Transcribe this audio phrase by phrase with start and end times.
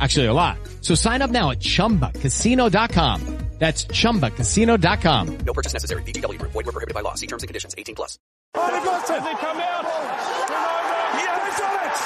[0.00, 0.56] Actually, a lot.
[0.80, 3.20] So sign up now at ChumbaCasino.com.
[3.60, 5.38] That's ChumbaCasino.com.
[5.44, 6.02] No purchase necessary.
[6.08, 6.52] VGW Group.
[6.52, 7.12] Void were prohibited by law.
[7.12, 7.74] See terms and conditions.
[7.76, 8.18] 18 plus.
[8.56, 9.20] They've got it.
[9.20, 9.84] They come out.
[9.84, 11.98] Yeah, they've done it.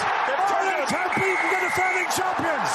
[0.51, 2.73] Ireland have beaten the defending champions.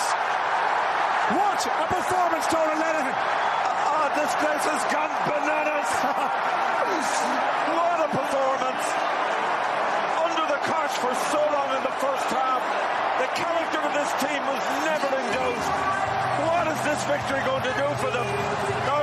[1.35, 3.07] What a performance, Tony Lennon.
[3.11, 5.89] Oh, this place has gone bananas.
[7.75, 8.85] what a performance.
[10.23, 12.63] Under the cosh for so long in the first half.
[13.19, 15.67] The character of this team was never in doubt.
[16.47, 18.27] What is this victory going to do for them?
[18.85, 19.01] No,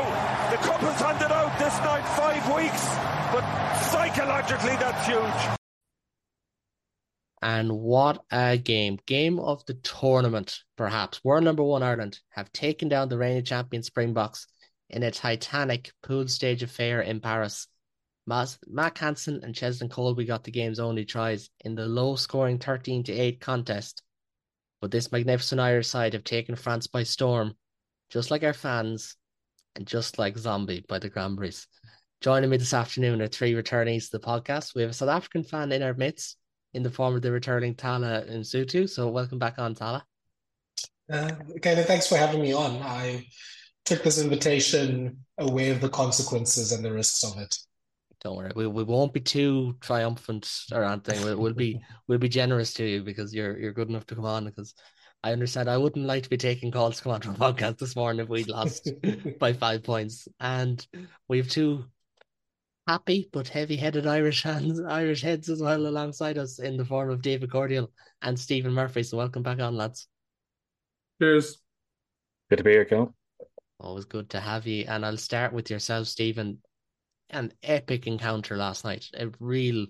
[0.51, 2.87] the cup is handed out this night, five weeks,
[3.35, 3.45] but
[3.91, 5.59] psychologically that's huge.
[7.43, 8.99] And what a game.
[9.07, 11.23] Game of the tournament, perhaps.
[11.25, 14.47] World number one Ireland have taken down the reigning champion Springboks
[14.89, 17.67] in a titanic pool stage affair in Paris.
[18.27, 23.05] Mack Hansen and Cheslin Kolbe got the game's only tries in the low scoring 13
[23.05, 24.03] to 8 contest.
[24.81, 27.55] But this magnificent Irish side have taken France by storm,
[28.11, 29.17] just like our fans,
[29.75, 31.67] and just like Zombie by the Cranberries.
[32.21, 34.75] Joining me this afternoon are three returnees to the podcast.
[34.75, 36.39] We have a South African fan in our midst
[36.73, 38.89] in the form of the returning Thala Msutu.
[38.89, 40.03] So welcome back on, Thala.
[41.13, 42.83] Uh, okay, thanks for having me on.
[42.83, 43.27] I
[43.85, 47.55] took this invitation aware of the consequences and the risks of it.
[48.23, 51.23] Don't worry, we, we won't be too triumphant or anything.
[51.23, 54.25] We'll, we'll be we'll be generous to you because you're you're good enough to come
[54.25, 54.47] on.
[54.47, 54.75] Because
[55.23, 57.79] I understand I wouldn't like to be taking calls to come on to a podcast
[57.79, 58.91] this morning if we'd lost
[59.39, 60.29] by five points.
[60.39, 60.87] And
[61.29, 61.85] we have two
[62.87, 67.23] happy but heavy-headed Irish hands, Irish heads as well alongside us in the form of
[67.23, 67.91] David Cordial
[68.23, 69.03] and Stephen Murphy.
[69.03, 70.07] So welcome back on, lads.
[71.21, 71.59] Cheers.
[72.49, 73.15] Good to be here, Kel.
[73.81, 74.85] Always good to have you.
[74.87, 76.59] And I'll start with yourself, Stephen.
[77.31, 79.07] An epic encounter last night.
[79.15, 79.87] A real,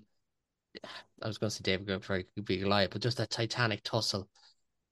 [1.21, 4.27] I was going to say David Good could be Goliath, but just a titanic tussle.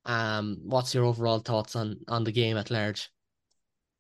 [0.06, 3.10] Um, what's your overall thoughts on on the game at large?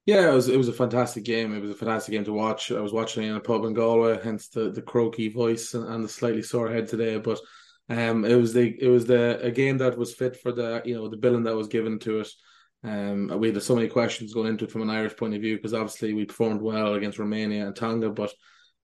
[0.06, 1.54] Yeah, it was it was a fantastic game.
[1.56, 2.72] It was a fantastic game to watch.
[2.72, 5.88] I was watching it in a pub in Galway, hence the the croaky voice and,
[5.88, 7.18] and the slightly sore head today.
[7.18, 7.40] But
[7.90, 10.96] um, it was the it was the a game that was fit for the you
[10.96, 12.30] know the billing that was given to it.
[12.84, 15.56] Um, we had so many questions going into it from an Irish point of view
[15.56, 18.32] because obviously we performed well against Romania and Tonga, but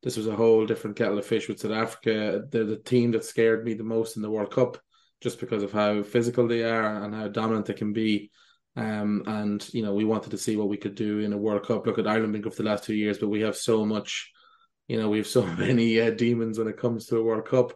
[0.02, 2.44] this was a whole different kettle of fish with South Africa.
[2.50, 4.80] They're the team that scared me the most in the World Cup,
[5.22, 8.32] just because of how physical they are and how dominant they can be.
[8.76, 11.66] Um, and you know, we wanted to see what we could do in a World
[11.66, 11.86] Cup.
[11.86, 14.32] Look at Ireland been good for the last two years, but we have so much,
[14.88, 17.74] you know, we have so many uh, demons when it comes to a World Cup.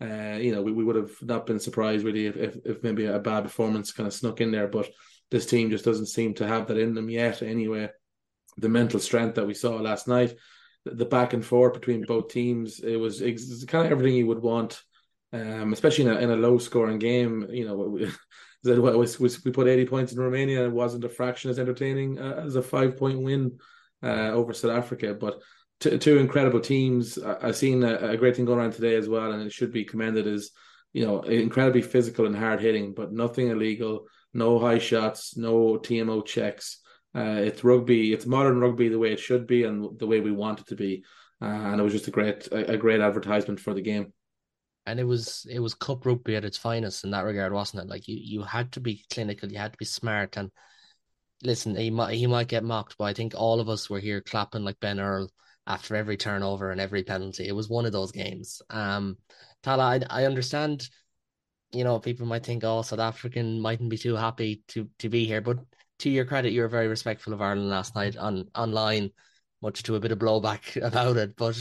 [0.00, 3.06] Uh, you know, we, we would have not been surprised really if, if, if maybe
[3.06, 4.88] a bad performance kind of snuck in there, but
[5.30, 7.42] this team just doesn't seem to have that in them yet.
[7.42, 7.90] Anyway,
[8.56, 10.34] the mental strength that we saw last night,
[10.84, 14.26] the back and forth between both teams, it was, it was kind of everything you
[14.28, 14.80] would want,
[15.32, 17.46] um, especially in a, in a low scoring game.
[17.50, 17.76] You know,
[18.64, 22.42] we, we put 80 points in Romania and it wasn't a fraction as entertaining uh,
[22.44, 23.58] as a five point win
[24.02, 25.14] uh, over South Africa.
[25.14, 25.40] But
[25.80, 27.18] t- two incredible teams.
[27.18, 29.72] I- have seen a, a great thing going on today as well, and it should
[29.72, 30.50] be commended as
[30.92, 36.24] you know incredibly physical and hard hitting, but nothing illegal no high shots, no TMO
[36.24, 36.80] checks.
[37.14, 40.30] Uh, it's rugby, it's modern rugby the way it should be and the way we
[40.30, 41.04] want it to be.
[41.40, 44.12] Uh, and it was just a great, a, a, great advertisement for the game.
[44.88, 47.88] And it was, it was cup rugby at its finest in that regard, wasn't it?
[47.88, 50.36] Like you, you had to be clinical, you had to be smart.
[50.36, 50.50] And
[51.42, 54.20] listen, he might, he might get mocked, but I think all of us were here
[54.20, 55.30] clapping like Ben Earl
[55.66, 57.46] after every turnover and every penalty.
[57.46, 58.62] It was one of those games.
[58.70, 59.18] Um,
[59.62, 60.88] Thala, I, I understand.
[61.70, 65.26] You know, people might think, "Oh, South African mightn't be too happy to to be
[65.26, 65.58] here," but
[65.98, 69.10] to your credit, you were very respectful of Ireland last night on online,
[69.60, 71.36] much to a bit of blowback about it.
[71.36, 71.60] But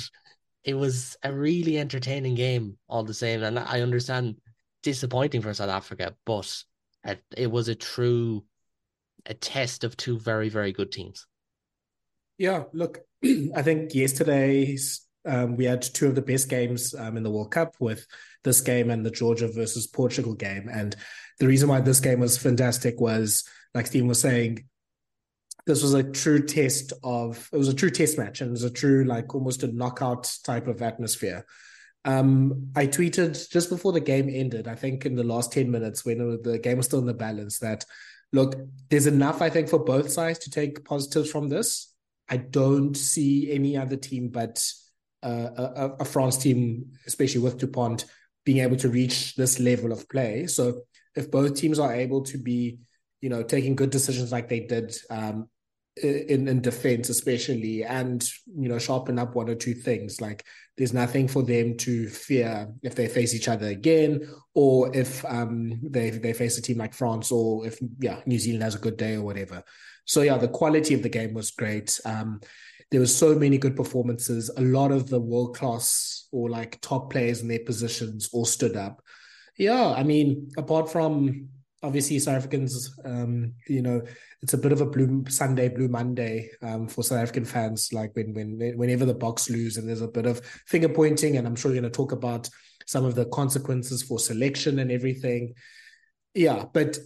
[0.67, 4.35] it was a really entertaining game all the same, and I understand
[4.83, 6.63] disappointing for South Africa, but
[7.37, 8.43] it, was a true
[9.25, 11.25] a test of two very very good teams.
[12.37, 14.77] Yeah, look, I think yesterday
[15.25, 18.05] um, we had two of the best games um, in the World Cup with
[18.43, 20.69] this game and the Georgia versus Portugal game.
[20.69, 20.97] And
[21.39, 24.65] the reason why this game was fantastic was, like Steve was saying,
[25.67, 28.63] this was a true test of it was a true test match and it was
[28.63, 31.45] a true like almost a knockout type of atmosphere.
[32.05, 36.05] Um, I tweeted just before the game ended, I think in the last 10 minutes
[36.05, 37.83] when was, the game was still in the balance, that
[38.31, 38.55] look,
[38.89, 41.93] there's enough, I think, for both sides to take positives from this.
[42.29, 44.63] I don't see any other team but
[45.21, 48.05] uh, a, a, France team, especially with Dupont,
[48.45, 50.47] being able to reach this level of play.
[50.47, 50.83] So
[51.15, 52.79] if both teams are able to be,
[53.19, 55.49] you know, taking good decisions like they did um,
[56.03, 60.45] in in defense, especially, and you know, sharpen up one or two things, like
[60.77, 65.79] there's nothing for them to fear if they face each other again, or if um,
[65.83, 68.97] they they face a team like France, or if yeah, New Zealand has a good
[68.97, 69.63] day or whatever.
[70.05, 71.99] So yeah, the quality of the game was great.
[72.05, 72.41] Um,
[72.91, 74.49] there was so many good performances.
[74.55, 78.77] A lot of the world class or like top players in their positions all stood
[78.77, 79.01] up.
[79.57, 81.49] Yeah, I mean, apart from
[81.83, 84.01] obviously South Africans, um, you know,
[84.41, 87.91] it's a bit of a blue Sunday, blue Monday um, for South African fans.
[87.93, 91.47] Like when when whenever the box lose, and there's a bit of finger pointing, and
[91.47, 92.49] I'm sure you're going to talk about
[92.85, 95.53] some of the consequences for selection and everything.
[96.33, 96.97] Yeah, but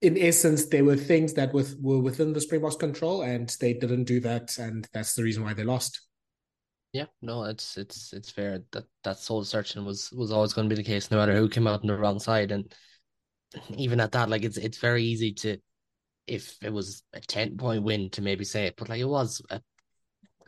[0.00, 4.04] in essence, there were things that were, were within the Springboks control, and they didn't
[4.04, 6.00] do that, and that's the reason why they lost.
[6.92, 10.74] Yeah, no, it's it's it's fair that that soul searching was was always going to
[10.74, 12.72] be the case, no matter who came out on the wrong side, and
[13.70, 15.58] even at that, like it's it's very easy to,
[16.26, 19.42] if it was a ten point win, to maybe say it, but like it was
[19.50, 19.60] a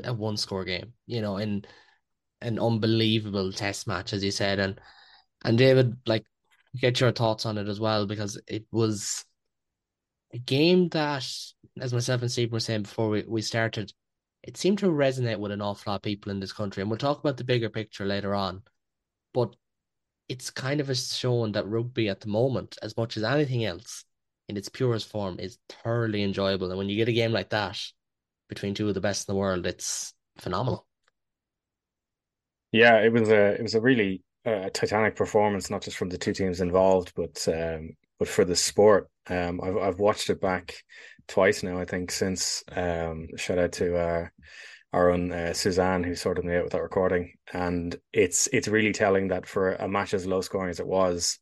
[0.05, 1.65] a one score game, you know, in
[2.41, 4.81] an unbelievable test match, as you said, and
[5.45, 6.25] and David, like,
[6.79, 9.25] get your thoughts on it as well because it was
[10.33, 11.27] a game that,
[11.81, 13.93] as myself and Steve were saying before we, we started,
[14.43, 16.83] it seemed to resonate with an awful lot of people in this country.
[16.83, 18.63] And we'll talk about the bigger picture later on.
[19.35, 19.57] But
[20.31, 24.05] it's kind of a shown that rugby at the moment, as much as anything else,
[24.49, 26.69] in its purest form, is thoroughly enjoyable.
[26.71, 27.77] And when you get a game like that
[28.49, 30.87] between two of the best in the world, it's phenomenal.
[32.71, 36.19] Yeah, it was a it was a really uh, titanic performance, not just from the
[36.19, 37.91] two teams involved, but um,
[38.21, 39.09] but for the sport.
[39.27, 40.75] Um, I've I've watched it back
[41.27, 41.81] twice now.
[41.81, 44.29] I think since um, shout out to uh,
[44.93, 48.93] our own uh, Suzanne who sorted me out with that recording, and it's it's really
[48.93, 51.39] telling that for a match as low scoring as it was,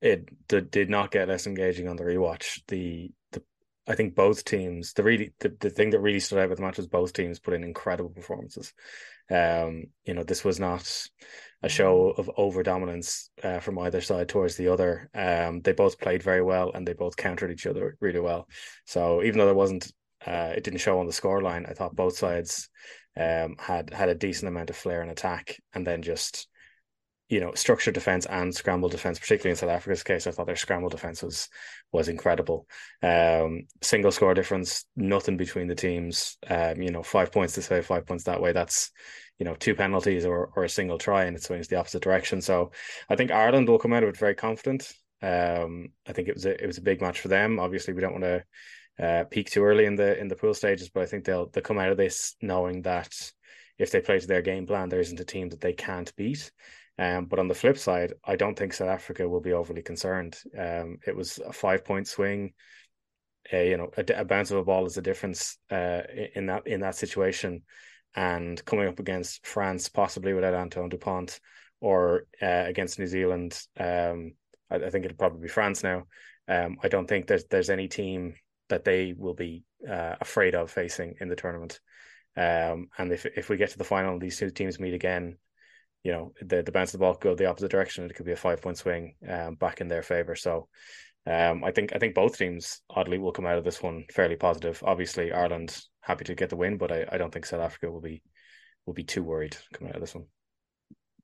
[0.00, 2.60] it did, did not get less engaging on the rewatch.
[2.68, 3.42] The the
[3.88, 6.64] I think both teams the really the, the thing that really stood out with the
[6.64, 8.72] match was both teams put in incredible performances.
[9.30, 11.08] Um, you know, this was not
[11.62, 15.10] a show of over dominance uh, from either side towards the other.
[15.14, 18.46] Um, they both played very well and they both countered each other really well.
[18.84, 19.90] So even though there wasn't,
[20.26, 21.68] uh, it didn't show on the scoreline.
[21.68, 22.68] I thought both sides
[23.16, 26.48] um, had had a decent amount of flair and attack, and then just
[27.28, 30.26] you know structured defense and scramble defense, particularly in South Africa's case.
[30.26, 31.48] I thought their scramble defense was
[31.92, 32.66] was incredible.
[33.02, 36.36] Um, single score difference, nothing between the teams.
[36.48, 38.52] Um, you know, five points this way, five points that way.
[38.52, 38.90] That's
[39.38, 42.40] you know two penalties or or a single try and it swings the opposite direction.
[42.40, 42.72] So
[43.08, 44.92] I think Ireland will come out of it very confident.
[45.22, 47.58] Um, I think it was a it was a big match for them.
[47.58, 48.44] Obviously, we don't want to
[49.00, 51.62] uh, peak too early in the in the pool stages, but I think they'll they'll
[51.62, 53.32] come out of this knowing that
[53.78, 56.50] if they play to their game plan, there isn't a team that they can't beat.
[56.98, 60.38] Um, but on the flip side, I don't think South Africa will be overly concerned.
[60.58, 62.54] Um, it was a five point swing.
[63.52, 66.02] Uh, you know, a, a, bounce of a ball is a difference uh,
[66.34, 67.62] in that in that situation
[68.16, 71.38] and coming up against France, possibly without Antoine Dupont,
[71.80, 74.32] or uh, against New Zealand, um,
[74.70, 76.04] I, I, think it'll probably be France now.
[76.48, 78.34] Um, I don't think that there's any team
[78.68, 81.80] that they will be uh, afraid of facing in the tournament.
[82.36, 85.38] Um, and if if we get to the final, and these two teams meet again.
[86.02, 88.04] You know, the the bounce of the ball could go the opposite direction.
[88.04, 90.36] It could be a five point swing um, back in their favor.
[90.36, 90.68] So,
[91.26, 94.36] um, I think I think both teams oddly will come out of this one fairly
[94.36, 94.80] positive.
[94.86, 98.00] Obviously, Ireland happy to get the win, but I, I don't think South Africa will
[98.00, 98.22] be
[98.86, 100.26] will be too worried coming out of this one.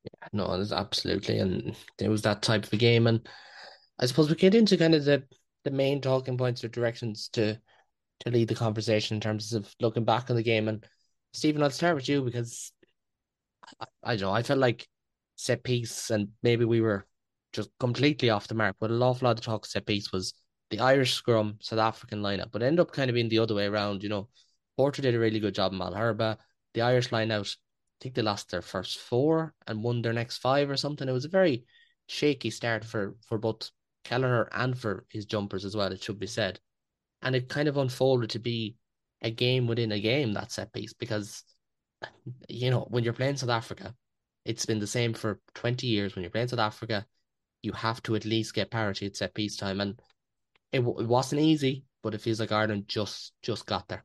[0.02, 3.28] Yeah, no, absolutely, and it was that type of a game, and
[4.00, 5.22] I suppose we get into kind of the
[5.64, 7.58] the main talking points or directions to
[8.20, 10.86] to lead the conversation in terms of looking back on the game, and
[11.32, 12.72] Stephen, I'll start with you because
[13.80, 14.34] I, I don't know.
[14.34, 14.86] I felt like
[15.36, 17.06] set piece, and maybe we were
[17.52, 18.76] just completely off the mark.
[18.80, 20.34] But an awful lot of talk set piece was
[20.70, 23.66] the Irish scrum, South African lineup, but ended up kind of being the other way
[23.66, 24.02] around.
[24.02, 24.28] You know,
[24.76, 26.36] Porter did a really good job in Malherbe.
[26.74, 30.38] The Irish line out, I think they lost their first four and won their next
[30.38, 31.08] five or something.
[31.08, 31.66] It was a very
[32.06, 33.70] shaky start for for both
[34.04, 35.92] Kelleher and for his jumpers as well.
[35.92, 36.60] It should be said,
[37.22, 38.76] and it kind of unfolded to be
[39.22, 41.44] a game within a game that set piece because
[42.48, 43.94] you know when you're playing South Africa,
[44.44, 46.14] it's been the same for twenty years.
[46.14, 47.06] When you're playing South Africa,
[47.62, 50.00] you have to at least get parity at set piece time, and
[50.72, 54.04] it, it wasn't easy, but it feels like Ireland just just got there.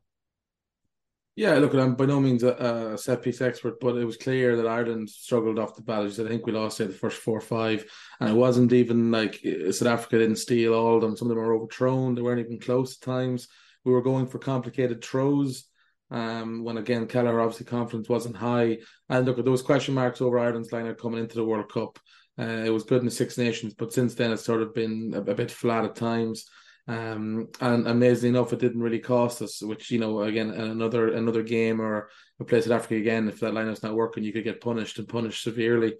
[1.38, 4.56] Yeah, look, I'm by no means a, a, set piece expert, but it was clear
[4.56, 6.02] that Ireland struggled off the bat.
[6.02, 9.40] I think we lost say, the first four or five, and it wasn't even like
[9.46, 11.16] uh, South Africa didn't steal all of them.
[11.16, 12.16] Some of them were overthrown.
[12.16, 13.46] They weren't even close at times.
[13.84, 15.66] We were going for complicated throws.
[16.10, 18.78] Um, when again Kelleher obviously confidence wasn't high,
[19.08, 22.00] and look, there was question marks over Ireland's lineup coming into the World Cup.
[22.36, 25.12] Uh, it was good in the Six Nations, but since then it's sort of been
[25.14, 26.46] a, a bit flat at times.
[26.88, 29.62] Um, and amazingly enough, it didn't really cost us.
[29.62, 32.08] Which you know, again, another another game or
[32.40, 34.98] a place in Africa again, if that line lineup's not working, you could get punished
[34.98, 35.94] and punished severely.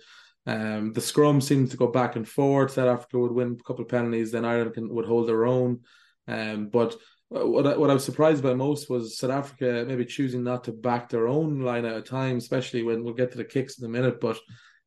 [0.46, 2.72] Um, the scrum seems to go back and forth.
[2.72, 5.80] South Africa would win a couple of penalties, then Ireland can, would hold their own.
[6.26, 6.96] Um, but
[7.28, 10.72] what I, what I was surprised by most was South Africa maybe choosing not to
[10.72, 13.84] back their own line at a time, especially when we'll get to the kicks in
[13.84, 14.20] a minute.
[14.20, 14.38] But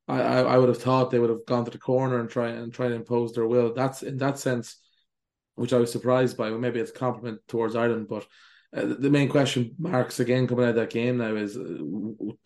[0.07, 2.49] I, I, I would have thought they would have gone to the corner and try
[2.49, 3.73] and try to impose their will.
[3.75, 4.77] That's in that sense
[5.55, 6.49] which I was surprised by.
[6.49, 8.25] Well, maybe it's a compliment towards Ireland, but
[8.75, 11.61] uh, the main question marks again coming out of that game now is uh,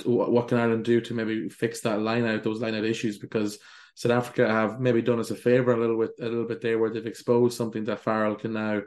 [0.06, 3.20] what can Ireland do to maybe fix that line out, those line out issues?
[3.20, 3.60] Because
[3.94, 6.80] South Africa have maybe done us a favor a little bit, a little bit there,
[6.80, 8.82] where they've exposed something that Farrell can now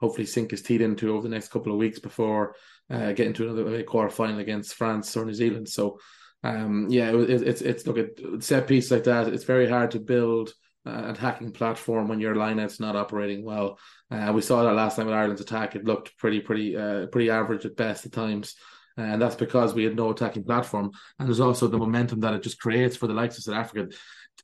[0.00, 2.54] hopefully sink his teeth into over the next couple of weeks before
[2.90, 5.68] uh, getting to another quarter final against France or New Zealand.
[5.68, 5.98] So,
[6.42, 9.28] um, yeah, it, it's it's look at set piece like that.
[9.28, 10.54] It's very hard to build
[10.86, 13.78] uh, attacking platform when your lineout's not operating well.
[14.10, 17.30] Uh, we saw that last time with Ireland's attack; it looked pretty, pretty, uh, pretty
[17.30, 18.54] average at best at times,
[18.96, 20.90] and that's because we had no attacking platform.
[21.18, 23.94] And there's also the momentum that it just creates for the likes of South Africa.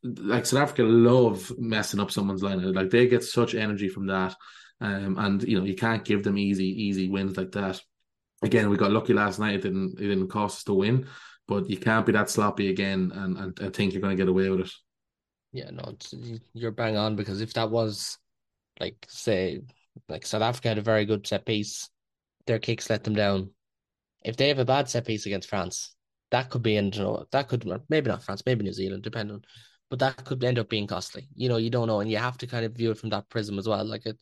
[0.02, 2.60] Like South Africa love messing up someone's line.
[2.72, 4.34] Like they get such energy from that,
[4.80, 7.80] um, and you know you can't give them easy, easy wins like that.
[8.42, 11.06] Again, we got lucky last night; it didn't, it didn't cost us to win,
[11.48, 14.28] but you can't be that sloppy again and, and, and think you're going to get
[14.28, 14.72] away with it.
[15.54, 15.96] Yeah, no,
[16.52, 18.18] you're bang on because if that was
[18.80, 19.62] like say
[20.08, 21.88] like South Africa had a very good set piece,
[22.46, 23.50] their kicks let them down.
[24.24, 25.94] If they have a bad set piece against France,
[26.32, 29.44] that could be and you know, that could maybe not France, maybe New Zealand, depending.
[29.90, 31.28] But that could end up being costly.
[31.36, 33.28] You know, you don't know, and you have to kind of view it from that
[33.28, 33.84] prism as well.
[33.84, 34.20] Like it,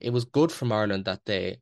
[0.00, 1.60] it was good from Ireland that they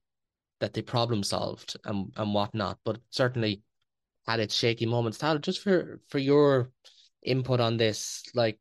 [0.61, 3.62] that they problem solved and and whatnot, but certainly
[4.26, 5.19] had its shaky moments.
[5.19, 6.71] Thala, just for for your
[7.25, 8.61] input on this, like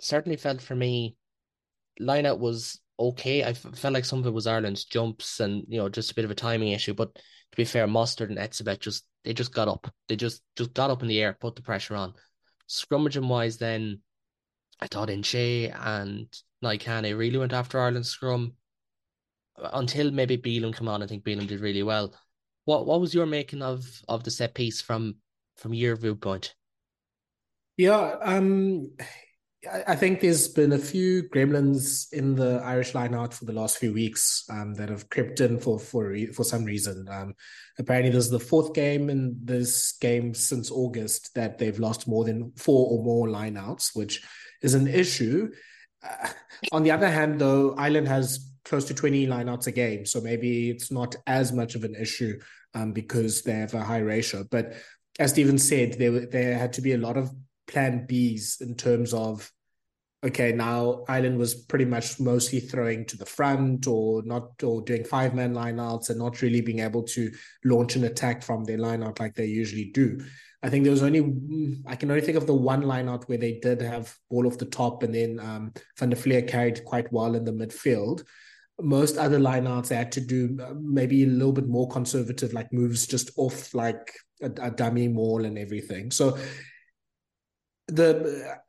[0.00, 1.16] certainly felt for me,
[2.00, 3.44] lineout was okay.
[3.44, 6.24] I felt like some of it was Ireland's jumps and you know just a bit
[6.24, 6.94] of a timing issue.
[6.94, 9.92] But to be fair, Mostert and Etzebeth just they just got up.
[10.08, 12.14] They just just got up in the air, put the pressure on.
[12.68, 14.00] Scrummaging wise, then
[14.80, 16.26] I thought Nché and
[16.62, 18.52] Naikane really went after Ireland's scrum
[19.56, 21.02] until maybe Bealham come on.
[21.02, 22.14] I think Bealham did really well.
[22.64, 25.16] What what was your making of of the set piece from
[25.56, 26.54] from your viewpoint?
[27.76, 28.90] Yeah, um,
[29.86, 33.92] I think there's been a few gremlins in the Irish lineout for the last few
[33.92, 37.08] weeks um, that have crept in for for for some reason.
[37.10, 37.34] Um,
[37.76, 42.52] apparently, is the fourth game in this game since August that they've lost more than
[42.56, 44.22] four or more lineouts, which
[44.62, 45.50] is an issue.
[46.04, 46.28] Uh,
[46.70, 50.70] on the other hand, though, Ireland has close to 20 lineouts a game, so maybe
[50.70, 52.38] it's not as much of an issue
[52.74, 54.44] um, because they have a high ratio.
[54.48, 54.74] But
[55.18, 57.32] as Stephen said, there there had to be a lot of
[57.68, 59.50] plan Bs in terms of
[60.24, 65.04] okay, now Ireland was pretty much mostly throwing to the front or not or doing
[65.04, 67.30] five man lineouts and not really being able to
[67.64, 70.20] launch an attack from their lineout like they usually do.
[70.60, 73.60] I think there was only I can only think of the one lineout where they
[73.60, 77.44] did have ball off the top and then um, Van der carried quite well in
[77.44, 78.24] the midfield.
[78.80, 82.72] Most other lineouts they had to do uh, maybe a little bit more conservative, like
[82.72, 86.10] moves just off like a, a dummy maul and everything.
[86.10, 86.38] So
[87.88, 88.60] the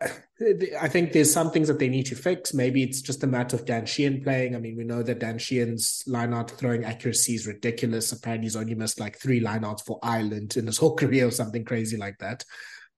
[0.79, 2.53] I think there's some things that they need to fix.
[2.53, 4.55] Maybe it's just a matter of Dan Sheehan playing.
[4.55, 8.13] I mean, we know that Dan Sheehan's lineout throwing accuracy is ridiculous.
[8.13, 11.65] Apparently, he's only missed like three lineouts for Ireland in his whole career or something
[11.65, 12.45] crazy like that.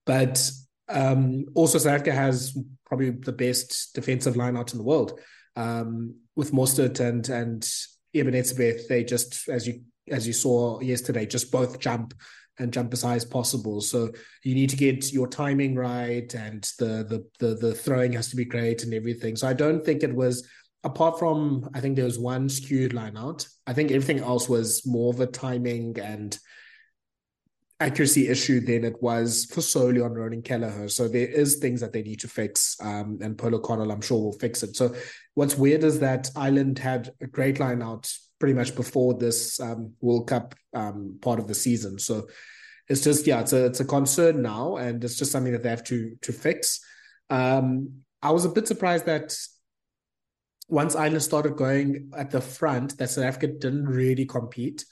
[0.06, 0.48] But
[0.88, 5.18] um, also, South Africa has probably the best defensive lineout in the world.
[5.56, 7.68] Um, with Mostert and and
[8.14, 12.14] Eben Etzebeth, they just as you as you saw yesterday, just both jump
[12.58, 13.80] and jump as high as possible.
[13.80, 14.10] So
[14.42, 18.36] you need to get your timing right, and the the the, the throwing has to
[18.36, 19.36] be great and everything.
[19.36, 20.46] So I don't think it was
[20.84, 23.46] apart from I think there was one skewed line out.
[23.66, 26.38] I think everything else was more of a timing and
[27.80, 30.88] accuracy issue than it was for solely on Ronan Kelleher.
[30.88, 34.22] So there is things that they need to fix, um, and Paul O'Connell, I'm sure,
[34.22, 34.76] will fix it.
[34.76, 34.94] So
[35.34, 38.12] what's weird is that Ireland had a great line out
[38.42, 41.96] pretty much before this um, World Cup um, part of the season.
[42.00, 42.26] So
[42.88, 45.68] it's just yeah, it's a it's a concern now, and it's just something that they
[45.68, 46.80] have to to fix.
[47.30, 49.32] Um, I was a bit surprised that
[50.68, 54.84] once Ireland started going at the front, that South Africa didn't really compete.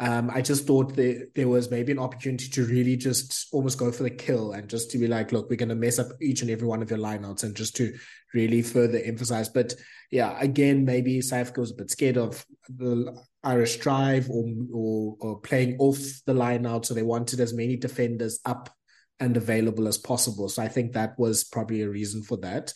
[0.00, 3.90] Um, I just thought that there was maybe an opportunity to really just almost go
[3.90, 6.40] for the kill and just to be like, look, we're going to mess up each
[6.40, 7.92] and every one of your lineouts and just to
[8.32, 9.48] really further emphasize.
[9.48, 9.74] But
[10.12, 15.40] yeah, again, maybe Africa was a bit scared of the Irish drive or, or, or
[15.40, 18.70] playing off the lineout, so they wanted as many defenders up
[19.18, 20.48] and available as possible.
[20.48, 22.72] So I think that was probably a reason for that.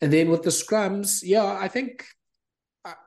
[0.00, 2.04] And then with the scrums, yeah, I think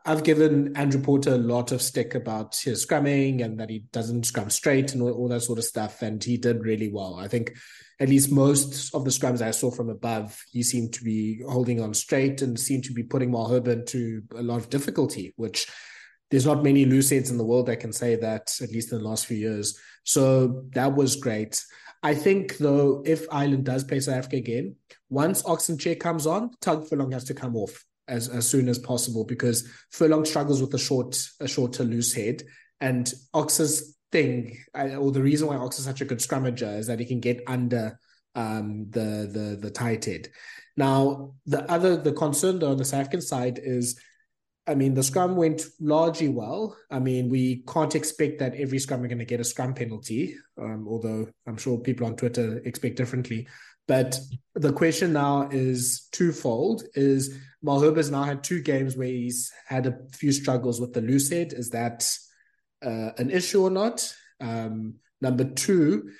[0.05, 4.25] I've given Andrew Porter a lot of stick about his scrumming and that he doesn't
[4.25, 6.01] scrum straight and all, all, that sort of stuff.
[6.01, 7.15] And he did really well.
[7.15, 7.53] I think
[7.99, 11.81] at least most of the scrums I saw from above, he seemed to be holding
[11.81, 15.67] on straight and seemed to be putting Malherbe to a lot of difficulty, which
[16.31, 18.99] there's not many loose heads in the world that can say that, at least in
[18.99, 19.79] the last few years.
[20.03, 21.63] So that was great.
[22.01, 24.75] I think, though, if Ireland does play South Africa again,
[25.09, 29.23] once Nché comes on, Tadhg Furlong has to come off as, as soon as possible
[29.23, 32.43] because Furlong struggles with a short a shorter loose head
[32.81, 36.99] and Ox's thing or the reason why Ox is such a good scrummager is that
[36.99, 37.99] he can get under
[38.35, 40.27] um, the the the tight head.
[40.75, 43.99] Now the other the concern though on the South African side is
[44.69, 46.77] I mean, the scrum went largely well.
[46.91, 50.35] I mean, we can't expect that every scrum are going to get a scrum penalty,
[50.61, 53.47] um, although I'm sure people on Twitter expect differently.
[53.89, 54.19] But
[54.53, 57.35] the question now is twofold: is
[57.65, 61.31] Malherbe has now had two games where he's had a few struggles with the loose
[61.31, 61.53] head.
[61.53, 62.07] Is that
[62.85, 64.13] uh, an issue or not?
[64.39, 66.11] Um, number two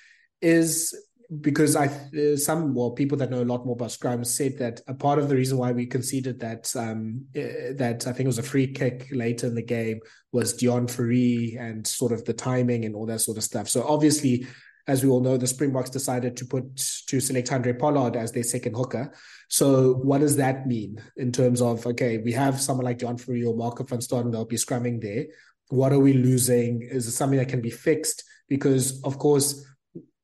[0.41, 0.95] is
[1.41, 1.89] because I
[2.37, 5.29] some well people that know a lot more about scrum said that a part of
[5.29, 8.65] the reason why we conceded that um, eh, that I think it was a free
[8.65, 9.99] kick later in the game
[10.31, 13.69] was Deon Fourie and sort of the timing and all that sort of stuff.
[13.69, 14.47] So obviously,
[14.89, 16.75] as we all know, the Springboks decided to put
[17.07, 19.13] to select Andre Pollard as their second hooker.
[19.47, 23.45] So what does that mean in terms of okay, we have someone like John Fourie
[23.45, 25.25] or Marco van Staden, they'll be scrumming there.
[25.67, 26.81] What are we losing?
[26.81, 28.23] Is it something that can be fixed?
[28.47, 29.63] Because of course,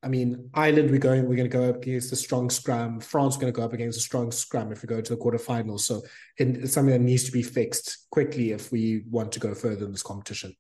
[0.02, 3.00] I mean, Ireland we're going we're going to go up against a strong scrum.
[3.00, 5.82] France going to go up against a strong scrum if we go to the quarterfinals.
[5.82, 6.02] So
[6.38, 9.92] it's something that needs to be fixed quickly if we want to go further in
[9.92, 10.56] this competition.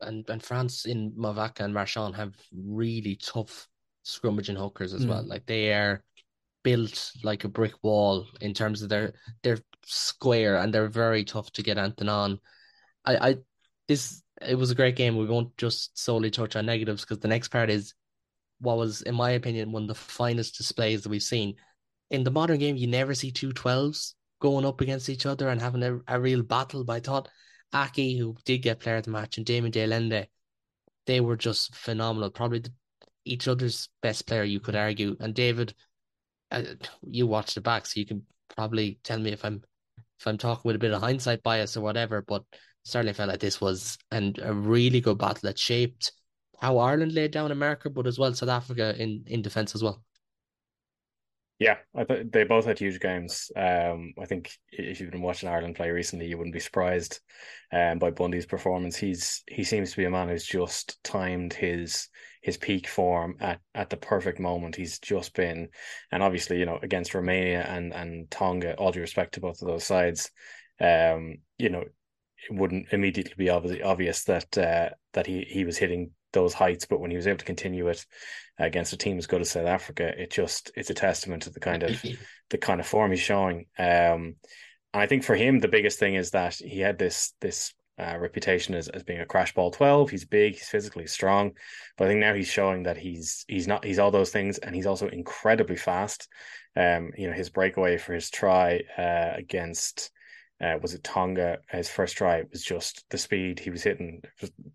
[0.00, 3.68] And and France in Mauvaka and Marchand have really tough
[4.04, 5.10] scrummaging hookers as mm.
[5.10, 5.24] well.
[5.24, 6.04] Like they are
[6.62, 11.50] built like a brick wall in terms of their they're square and they're very tough
[11.52, 12.40] to get Anton on.
[13.04, 13.36] I, I
[13.86, 15.16] this it was a great game.
[15.16, 17.94] We won't just solely touch on negatives because the next part is
[18.60, 21.56] what was, in my opinion, one of the finest displays that we've seen.
[22.10, 25.60] In the modern game, you never see two 12s going up against each other and
[25.60, 26.84] having a, a real battle.
[26.84, 27.28] But I thought
[27.72, 30.28] Aki, who did get player of the match, and Damian de Allende,
[31.06, 32.30] they were just phenomenal.
[32.30, 32.72] Probably the,
[33.24, 35.16] each other's best player, you could argue.
[35.20, 35.74] And David,
[36.50, 36.62] uh,
[37.02, 39.62] you watched the back, so you can probably tell me if I'm
[40.18, 42.22] if I'm talking with a bit of hindsight bias or whatever.
[42.22, 42.44] But
[42.84, 46.12] certainly felt like this was and a really good battle that shaped
[46.60, 50.02] how Ireland laid down America, but as well South Africa in in defence as well.
[51.58, 53.50] Yeah, I th- they both had huge games.
[53.56, 57.18] Um, I think if you've been watching Ireland play recently, you wouldn't be surprised
[57.72, 58.96] um, by Bundee's performance.
[58.96, 62.08] He's he seems to be a man who's just timed his
[62.42, 64.76] his peak form at, at the perfect moment.
[64.76, 65.68] He's just been,
[66.12, 69.66] and obviously, you know, against Romania and and Tonga, all due respect to both of
[69.66, 70.30] those sides,
[70.80, 75.76] um, you know, it wouldn't immediately be obvious, obvious that uh, that he he was
[75.78, 78.04] hitting those heights, but when he was able to continue it
[78.58, 81.60] against a team as good as South Africa, it just it's a testament to the
[81.60, 82.02] kind of
[82.50, 83.66] the kind of form he's showing.
[83.78, 84.36] Um,
[84.94, 88.16] and I think for him, the biggest thing is that he had this this uh,
[88.18, 91.50] reputation as, as being a crash ball 12 he's big he's physically strong
[91.96, 94.72] but i think now he's showing that he's he's not he's all those things and
[94.72, 96.28] he's also incredibly fast
[96.76, 100.12] um you know his breakaway for his try uh, against
[100.60, 101.58] uh, was it Tonga?
[101.70, 104.22] His first try was just the speed he was hitting.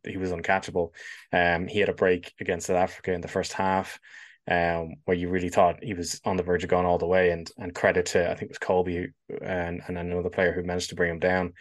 [0.05, 0.91] he was uncatchable.
[1.31, 3.99] Um, he had a break against South Africa in the first half,
[4.49, 7.31] um, where you really thought he was on the verge of going all the way.
[7.31, 10.89] And and credit to I think it was Kolbe and and another player who managed
[10.89, 11.53] to bring him down.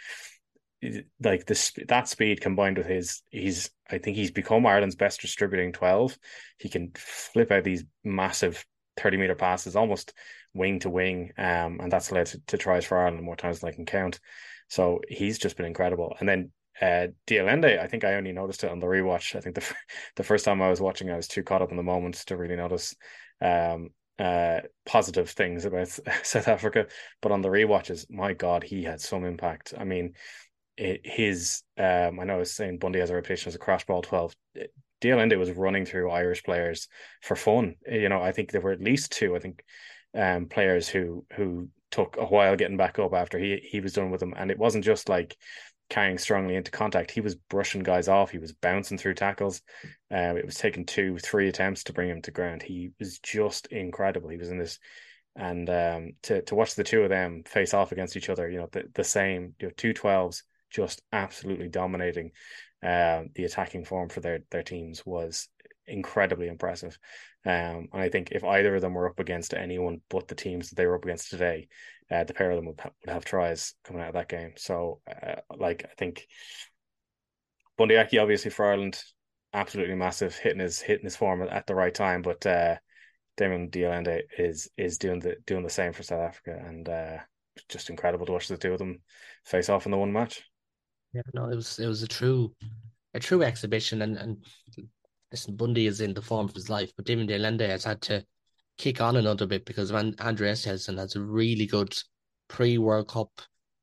[1.23, 5.73] like this that speed combined with his he's I think he's become Ireland's best distributing
[5.73, 6.19] 12
[6.59, 8.65] he can flip out these massive
[8.97, 10.13] 30 meter passes almost
[10.55, 13.71] wing to wing um and that's led to, to tries for Ireland more times than
[13.71, 14.21] I can count.
[14.69, 16.17] So he's just been incredible.
[16.21, 19.35] And then uh de Allende I think I only noticed it on the rewatch.
[19.37, 19.75] I think the
[20.17, 22.37] the first time I was watching I was too caught up in the moment to
[22.37, 22.95] really notice
[23.41, 25.89] um uh positive things about
[26.23, 26.87] South Africa.
[27.21, 29.75] But on the rewatches my god he had some impact.
[29.77, 30.15] I mean
[30.77, 34.03] his um I know I was saying Bundee has a reputation as a crash ball
[34.03, 34.35] 12
[35.03, 36.89] de Allende was running through Irish players
[37.21, 37.77] for fun.
[37.87, 39.65] You know I think there were at least two I think
[40.17, 44.11] um players who who took a while getting back up after he he was done
[44.11, 44.33] with them.
[44.37, 45.37] And it wasn't just like
[45.91, 47.11] carrying strongly into contact.
[47.11, 48.31] He was brushing guys off.
[48.31, 49.61] He was bouncing through tackles.
[50.11, 52.63] Uh, it was taking two three attempts to bring him to ground.
[52.63, 54.31] He was just incredible.
[54.31, 54.79] He was in this
[55.37, 58.59] and um, to to watch the two of them face off against each other you
[58.59, 62.33] know the, the same you know two 12s just absolutely dominating
[62.83, 65.49] uh, the attacking form for their their teams was
[65.87, 66.99] incredibly impressive.
[67.45, 70.69] Um, and I think if either of them were up against anyone but the teams
[70.69, 71.69] that they were up against today,
[72.11, 74.53] uh, the pair of them would, ha- would have tries coming out of that game.
[74.57, 76.27] So, uh, like, I think
[77.77, 79.03] Bundee Aki, obviously for Ireland,
[79.53, 82.23] absolutely massive, hitting his hitting his form at the right time.
[82.23, 82.77] But uh,
[83.37, 87.19] Damian de Allende is is doing the doing the same for South Africa, and uh,
[87.69, 89.01] just incredible to watch the two of them
[89.45, 90.43] face off in the one match.
[91.13, 92.55] Yeah, no, it was it was a true
[93.15, 94.45] a true exhibition, and and
[95.31, 98.01] listen, Bundee is in the form of his life, but David de Allende has had
[98.03, 98.25] to
[98.79, 101.95] kick on another bit because when Andre Esterhuizen has a really good
[102.49, 103.31] pre World Cup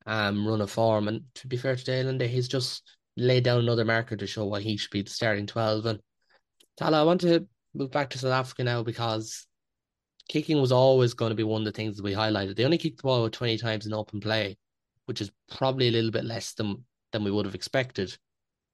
[0.06, 2.84] um run of form, and to be fair to de Allende, he's just
[3.16, 5.86] laid down another marker to show why he should be the starting twelve.
[5.86, 6.00] And
[6.80, 9.46] Thala, I want to move back to South Africa now because
[10.30, 12.56] kicking was always going to be one of the things that we highlighted.
[12.56, 14.58] They only kicked the ball 20 times in open play,
[15.06, 18.16] which is probably a little bit less than than we would have expected.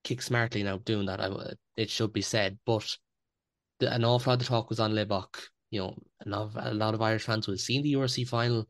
[0.04, 2.58] Kick smartly now doing that, I, it should be said.
[2.64, 2.96] But
[3.80, 5.36] the, an awful lot of the talk was on Libbok.
[5.70, 8.66] You know, a lot, of, a lot of Irish fans have seen the URC final,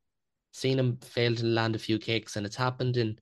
[0.52, 3.18] seen him fail to land a few kicks, and it's happened in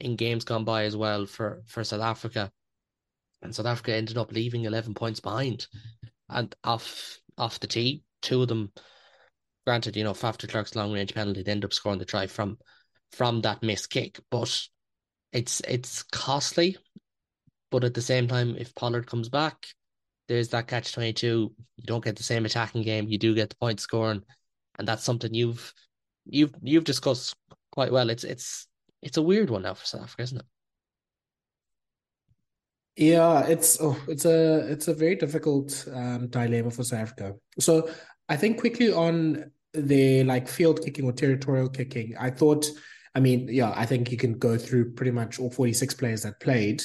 [0.00, 2.50] in games gone by as well for for South Africa.
[3.42, 5.66] And South Africa ended up leaving eleven points behind,
[6.28, 8.72] and off off the tee, two of them.
[9.66, 12.26] Granted, you know, Faf de Klerk's long range penalty, they end up scoring the try
[12.26, 12.58] from
[13.12, 14.68] from that missed kick, but
[15.34, 16.78] it's it's costly,
[17.70, 19.66] but at the same time, if Pollard comes back,
[20.28, 21.52] there's that catch twenty two.
[21.76, 23.08] You don't get the same attacking game.
[23.08, 24.22] You do get the point scoring,
[24.78, 25.74] and that's something you've
[26.24, 27.34] you've you've discussed
[27.72, 28.08] quite well.
[28.10, 28.68] It's it's
[29.02, 30.46] it's a weird one now for South Africa, isn't it?
[32.96, 37.34] Yeah, it's oh, it's a it's a very difficult um, dilemma for South Africa.
[37.58, 37.90] So
[38.28, 42.66] I think quickly on the like field kicking or territorial kicking, I thought
[43.14, 46.40] I mean, yeah, I think you can go through pretty much all 46 players that
[46.40, 46.82] played.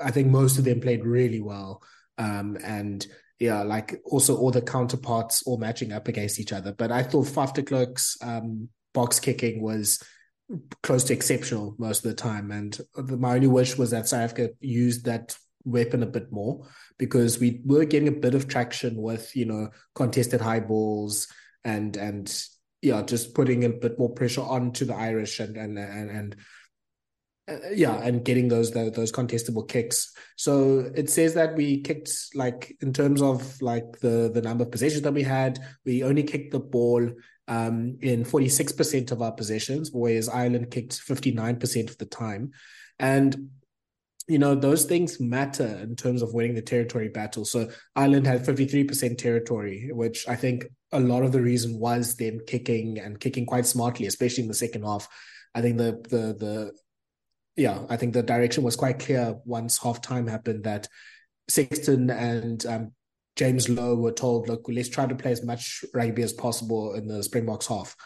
[0.00, 1.82] I think most of them played really well.
[2.18, 3.06] Um, and
[3.38, 6.72] yeah, like also all the counterparts all matching up against each other.
[6.72, 10.02] But I thought Faf de um, box kicking was
[10.82, 12.50] close to exceptional most of the time.
[12.50, 16.66] And the, my only wish was that South Africa used that weapon a bit more
[16.98, 21.28] because we were getting a bit of traction with, you know, contested high balls
[21.64, 22.44] and and
[22.82, 26.36] yeah, just putting a bit more pressure onto the Irish and and and and
[27.48, 30.12] uh, yeah, and getting those, those those contestable kicks.
[30.36, 34.70] So it says that we kicked like in terms of like the the number of
[34.70, 37.10] possessions that we had, we only kicked the ball
[37.48, 41.98] um, in forty six percent of our possessions, whereas Ireland kicked fifty nine percent of
[41.98, 42.52] the time,
[42.98, 43.50] and
[44.26, 47.44] you know those things matter in terms of winning the territory battle.
[47.44, 51.78] So Ireland had fifty three percent territory, which I think a lot of the reason
[51.78, 55.08] was them kicking and kicking quite smartly, especially in the second half.
[55.54, 56.72] I think the the the
[57.56, 60.88] yeah, I think the direction was quite clear once half time happened that
[61.48, 62.92] Sexton and um,
[63.36, 67.06] James Lowe were told, look, let's try to play as much rugby as possible in
[67.06, 67.96] the Springboks half.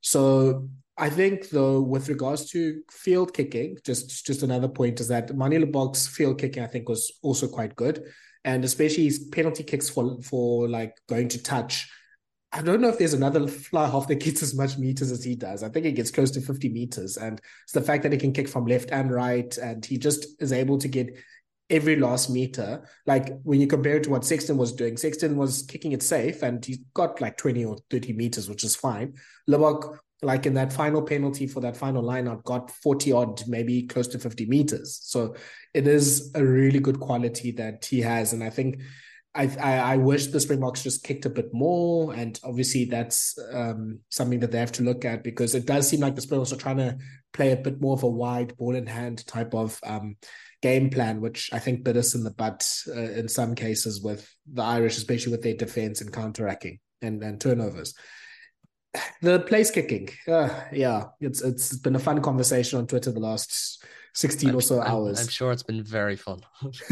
[0.00, 5.34] So I think though, with regards to field kicking, just just another point is that
[5.34, 8.04] Manie Libbok's field kicking I think was also quite good,
[8.44, 11.88] and especially his penalty kicks for for like going to touch
[12.54, 15.34] I don't know if there's another fly half that gets as much meters as he
[15.34, 15.62] does.
[15.62, 17.16] I think he gets close to 50 meters.
[17.16, 20.26] And it's the fact that he can kick from left and right, and he just
[20.40, 21.16] is able to get
[21.70, 22.86] every last meter.
[23.06, 26.42] Like when you compare it to what Sexton was doing, Sexton was kicking it safe
[26.42, 29.14] and he got like 20 or 30 meters, which is fine.
[29.48, 34.06] Libbok, like in that final penalty for that final lineout, got 40 odd, maybe close
[34.08, 35.00] to 50 meters.
[35.02, 35.34] So
[35.72, 38.34] it is a really good quality that he has.
[38.34, 38.82] And I think
[39.34, 44.00] I, I, I wish the Springboks just kicked a bit more, and obviously that's um,
[44.10, 46.56] something that they have to look at because it does seem like the Springboks are
[46.56, 46.98] trying to
[47.32, 50.16] play a bit more of a wide ball in hand type of um,
[50.60, 54.30] game plan, which I think bit us in the butt uh, in some cases with
[54.52, 57.94] the Irish, especially with their defense and counteracting and, and turnovers.
[59.22, 63.82] The place kicking, uh, yeah, it's it's been a fun conversation on Twitter the last
[64.14, 65.20] 16 I'm, or so I'm, hours.
[65.20, 66.40] I'm sure it's been very fun.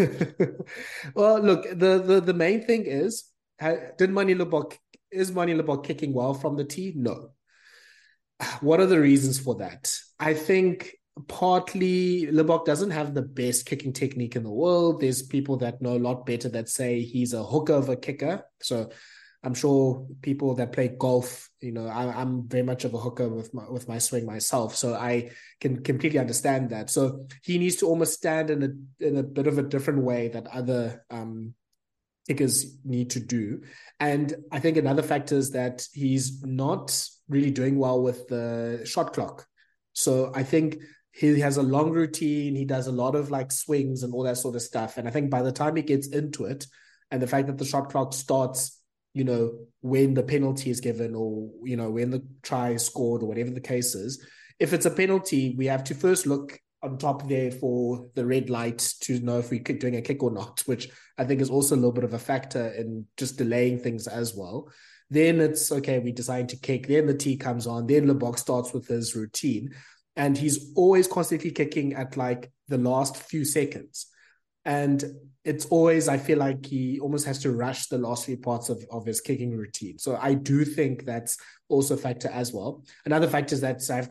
[1.14, 3.24] well, look, the, the the main thing is,
[3.98, 4.76] did Manie Libbok
[5.10, 6.92] is Manie Libbok kicking well from the tee?
[6.96, 7.30] No.
[8.60, 9.92] What are the reasons for that?
[10.18, 10.96] I think
[11.28, 15.00] partly Libbok doesn't have the best kicking technique in the world.
[15.00, 18.44] There's people that know a lot better that say he's a hooker of a kicker.
[18.62, 18.90] So
[19.42, 23.28] I'm sure people that play golf, you know, I, am very much of a hooker
[23.28, 26.90] with my with my swing myself, so I can completely understand that.
[26.90, 30.28] So he needs to almost stand in a in a bit of a different way
[30.28, 31.54] that other um,
[32.26, 33.62] kickers need to do.
[33.98, 39.12] And I think another factor is that he's not really doing well with the shot
[39.12, 39.46] clock.
[39.92, 40.78] So I think
[41.12, 42.54] he has a long routine.
[42.54, 44.96] He does a lot of like swings and all that sort of stuff.
[44.96, 46.66] And I think by the time he gets into it,
[47.10, 48.79] and the fact that the shot clock starts
[49.12, 53.22] you know, when the penalty is given or, you know, when the try is scored
[53.22, 54.24] or whatever the case is.
[54.58, 58.48] If it's a penalty, we have to first look on top there for the red
[58.48, 61.74] light to know if we're doing a kick or not, which I think is also
[61.74, 64.70] a little bit of a factor in just delaying things as well.
[65.10, 66.86] Then it's okay, we decide to kick.
[66.86, 67.86] Then the tee comes on.
[67.86, 69.74] Then Libbok starts with his routine.
[70.16, 74.06] And he's always constantly kicking at like the last few seconds.
[74.64, 75.02] And
[75.44, 78.84] it's always, I feel like he almost has to rush the last few parts of,
[78.90, 79.98] of his kicking routine.
[79.98, 82.84] So I do think that's also a factor as well.
[83.06, 84.08] Another factor is that South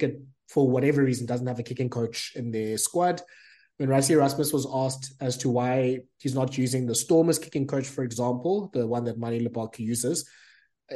[0.48, 3.22] for whatever reason, doesn't have a kicking coach in their squad.
[3.78, 7.88] When Rassie Erasmus was asked as to why he's not using the Stormers kicking coach,
[7.88, 10.28] for example, the one that Manie Libbok uses,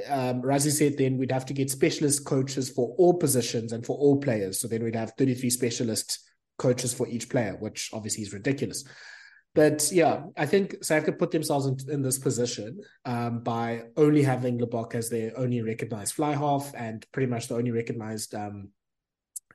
[0.10, 3.96] um, Rassie said then we'd have to get specialist coaches for all positions and for
[3.98, 4.60] all players.
[4.60, 6.20] So then we'd have 33 specialist
[6.58, 8.84] coaches for each player, which obviously is ridiculous.
[9.56, 14.58] But yeah, I think South put themselves in, in this position um, by only having
[14.58, 18.70] Libbok as their only recognized fly half and pretty much the only recognized um,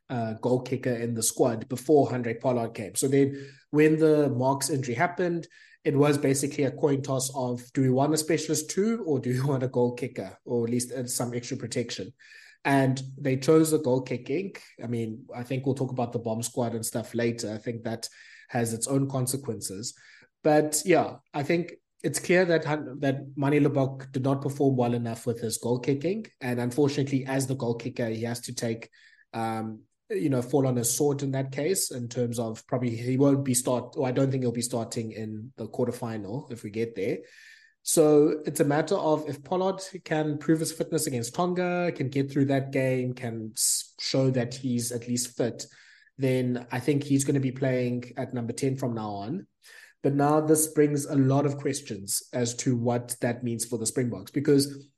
[0.08, 2.94] uh, goal kicker in the squad before Handré Pollard came.
[2.94, 5.48] So then when the Marx injury happened,
[5.84, 9.30] it was basically a coin toss of do we want a specialist too or do
[9.30, 12.12] we want a goal kicker or at least uh, some extra protection?
[12.64, 14.54] And they chose the goal kicking.
[14.82, 17.52] I mean, I think we'll talk about the bomb squad and stuff later.
[17.52, 18.08] I think that
[18.48, 19.94] has its own consequences.
[20.42, 22.62] But yeah, I think it's clear that
[23.00, 27.46] that Manie Libbok did not perform well enough with his goal kicking, and unfortunately, as
[27.46, 28.88] the goal kicker, he has to take,
[29.34, 29.80] um,
[30.10, 31.90] you know, fall on his sword in that case.
[31.90, 35.12] In terms of probably he won't be start, or I don't think he'll be starting
[35.12, 37.18] in the quarterfinal if we get there.
[37.82, 42.30] So it's a matter of if Pollard can prove his fitness against Tonga, can get
[42.30, 43.52] through that game, can
[43.98, 45.64] show that he's at least fit
[46.18, 49.46] then I think he's going to be playing at number 10 from now on.
[50.02, 53.86] But now this brings a lot of questions as to what that means for the
[53.86, 54.88] Springboks because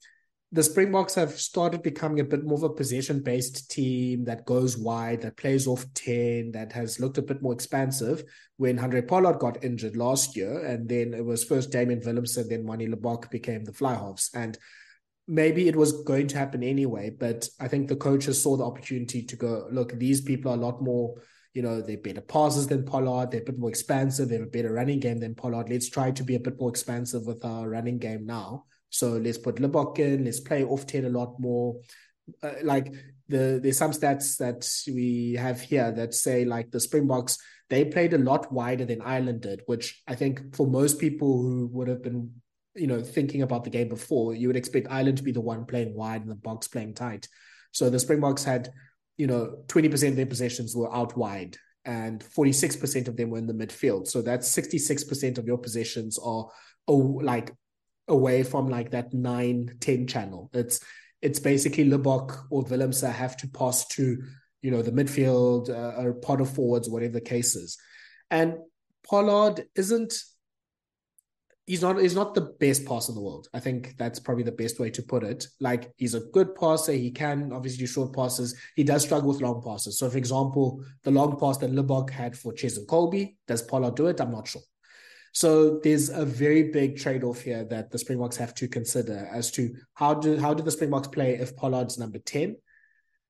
[0.52, 4.76] the Springboks have started becoming a bit more of a possession based team that goes
[4.76, 8.24] wide, that plays off 10, that has looked a bit more expansive
[8.56, 10.59] when Handré Pollard got injured last year.
[10.66, 13.96] And then it was first Damian Willemse, then Manie Libbok became the fly.
[14.35, 14.59] And
[15.26, 19.22] maybe it was going to happen anyway, but I think the coaches saw the opportunity
[19.22, 21.14] to go, look, these people are a lot more,
[21.54, 24.50] you know, they're better passes than Pollard, they're a bit more expansive, they have a
[24.50, 25.68] better running game than Pollard.
[25.68, 28.64] Let's try to be a bit more expansive with our running game now.
[28.90, 31.80] So let's put Libbok in, let's play off 10 a lot more.
[32.42, 32.92] Uh, like
[33.28, 37.38] the there's some stats that we have here that say like the Springboks
[37.70, 41.68] they played a lot wider than Ireland did, which I think for most people who
[41.72, 42.33] would have been
[42.74, 45.64] you know, thinking about the game before, you would expect Ireland to be the one
[45.64, 47.28] playing wide and the box playing tight.
[47.72, 48.70] So the Springboks had,
[49.16, 53.46] you know, 20% of their possessions were out wide and 46% of them were in
[53.46, 54.09] the midfield.
[54.09, 56.48] So that's 66% of your possessions are
[56.88, 57.52] oh, like
[58.09, 60.50] away from like that 9 10 channel.
[60.52, 60.80] It's
[61.22, 64.22] it's basically Libbok or Willemse have to pass to,
[64.62, 67.76] you know, the midfield uh, or pot of forwards, whatever the case is.
[68.30, 68.54] And
[69.06, 70.14] Pollard isn't
[71.70, 73.46] he's not he's not the best passer in the world.
[73.54, 75.46] I think that's probably the best way to put it.
[75.61, 76.92] Like he's a good passer.
[76.92, 78.59] He can obviously do short passes.
[78.74, 79.96] He does struggle with long passes.
[79.96, 84.09] So, for example, the long pass that Libbok had for Cheslin Kolbe, does Pollard do
[84.09, 84.20] it?
[84.20, 84.62] I'm not sure.
[85.33, 89.72] So there's a very big trade-off here that the Springboks have to consider as to
[89.94, 92.56] how do how do the Springboks play if Pollard's number 10?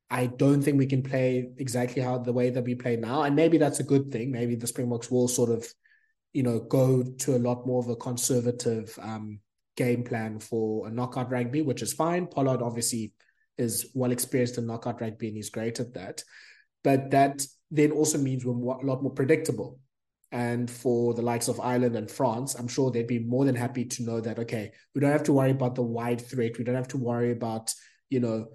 [0.08, 3.22] I don't think we can play exactly how the way that we play now.
[3.22, 4.32] And maybe that's a good thing.
[4.32, 5.62] Maybe the Springboks will sort of
[6.32, 9.40] you know, go to a lot more of a conservative um,
[9.76, 12.26] game plan for a knockout rugby, which is fine.
[12.26, 13.12] Pollard obviously
[13.58, 16.22] is well experienced in knockout rugby and he's great at that.
[16.82, 19.78] But that then also means we're a lot more predictable.
[20.32, 23.84] And for the likes of Ireland and France, I'm sure they'd be more than happy
[23.84, 26.56] to know that, okay, we don't have to worry about the wide threat.
[26.56, 27.74] We don't have to worry about,
[28.10, 28.46] you know,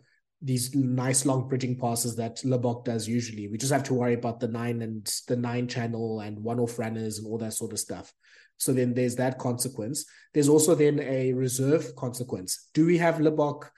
[0.45, 3.47] these nice long bridging passes that Libbok does usually.
[3.47, 6.77] We just have to worry about the nine and the nine channel and one off
[6.77, 8.13] runners and all that sort of stuff.
[8.57, 10.05] So then there's that consequence.
[10.33, 12.69] There's also then a reserve consequence.
[12.75, 13.69] Do we have Libbok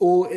[0.00, 0.28] or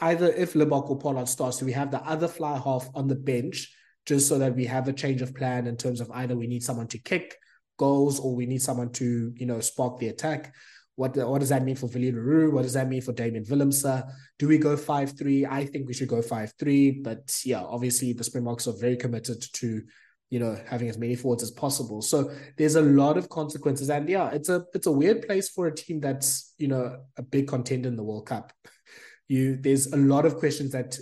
[0.00, 3.14] either if Libbok or Pollard starts, do we have the other fly half on the
[3.14, 3.72] bench
[4.04, 6.64] just so that we have a change of plan in terms of either we need
[6.64, 7.36] someone to kick
[7.78, 10.52] goals or we need someone to, you know, spark the attack.
[10.96, 12.50] What, what does that mean for Roux?
[12.50, 14.10] What does that mean for Damian Willemse?
[14.38, 15.46] Do we go 5 3?
[15.46, 16.90] I think we should go 5 3.
[17.02, 19.82] But yeah, obviously the Springboks are very committed to,
[20.28, 22.02] you know, having as many forwards as possible.
[22.02, 23.88] So there's a lot of consequences.
[23.88, 27.22] And yeah, it's a it's a weird place for a team that's, you know, a
[27.22, 28.52] big contender in the World Cup.
[29.28, 30.98] You there's a lot of questions that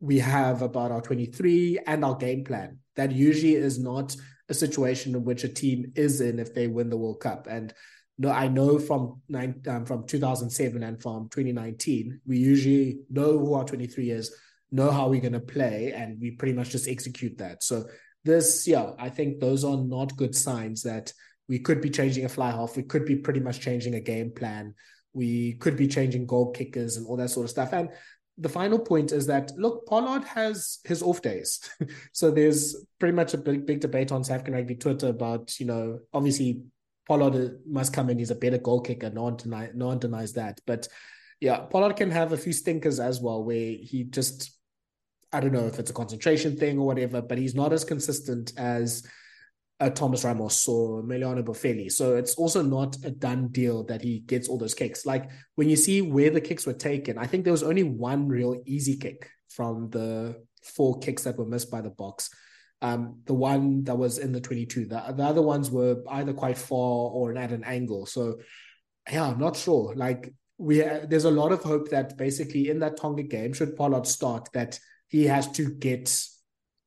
[0.00, 2.78] we have about our 23 and our game plan.
[2.96, 4.16] That usually is not
[4.48, 7.46] a situation in which a team is in if they win the World Cup.
[7.46, 7.74] And
[8.18, 13.54] no, I know from nine, um, from 2007 and from 2019, we usually know who
[13.54, 14.34] our 23 is,
[14.72, 17.62] know how we're going to play, and we pretty much just execute that.
[17.62, 17.84] So
[18.24, 21.12] this, yeah, I think those are not good signs that
[21.48, 22.76] we could be changing a fly half.
[22.76, 24.74] We could be pretty much changing a game plan.
[25.12, 27.72] We could be changing goal kickers and all that sort of stuff.
[27.72, 27.88] And
[28.36, 31.60] the final point is that look, Pollard has his off days.
[32.12, 35.66] so there's pretty much a big big debate on South African rugby Twitter about, you
[35.66, 36.62] know, obviously
[37.08, 38.18] Pollard must come in.
[38.18, 39.10] He's a better goal kicker.
[39.10, 40.60] No one, deny, no one denies that.
[40.66, 40.86] But
[41.40, 44.50] yeah, Pollard can have a few stinkers as well, where he just,
[45.32, 48.52] I don't know if it's a concentration thing or whatever, but he's not as consistent
[48.58, 49.06] as
[49.94, 51.90] Thomas Ramos or Emiliano Boffelli.
[51.90, 55.06] So it's also not a done deal that he gets all those kicks.
[55.06, 58.28] Like when you see where the kicks were taken, I think there was only one
[58.28, 62.28] real easy kick from the four kicks that were missed by the Boks
[62.80, 64.86] um, the one that was in the 22.
[64.86, 68.06] The, the other ones were either quite far or at an angle.
[68.06, 68.38] So,
[69.10, 69.94] yeah, I'm not sure.
[69.94, 73.76] Like, we uh, there's a lot of hope that basically in that Tonga game, should
[73.76, 76.12] Pollard start, that he has to get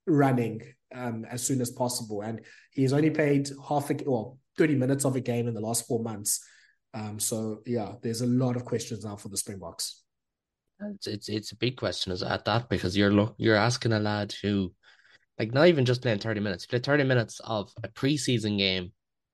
[0.05, 0.61] running
[0.93, 2.21] um, as soon as possible.
[2.21, 5.87] And he's only played half a well, 30 minutes of a game in the last
[5.87, 6.45] four months.
[6.93, 10.03] Um, so yeah, there's a lot of questions now for the Springboks.
[10.81, 13.99] It's it's, it's a big question is at that because you're look you're asking a
[13.99, 14.73] lad who
[15.39, 18.91] like not even just playing 30 minutes, play 30 minutes of a preseason game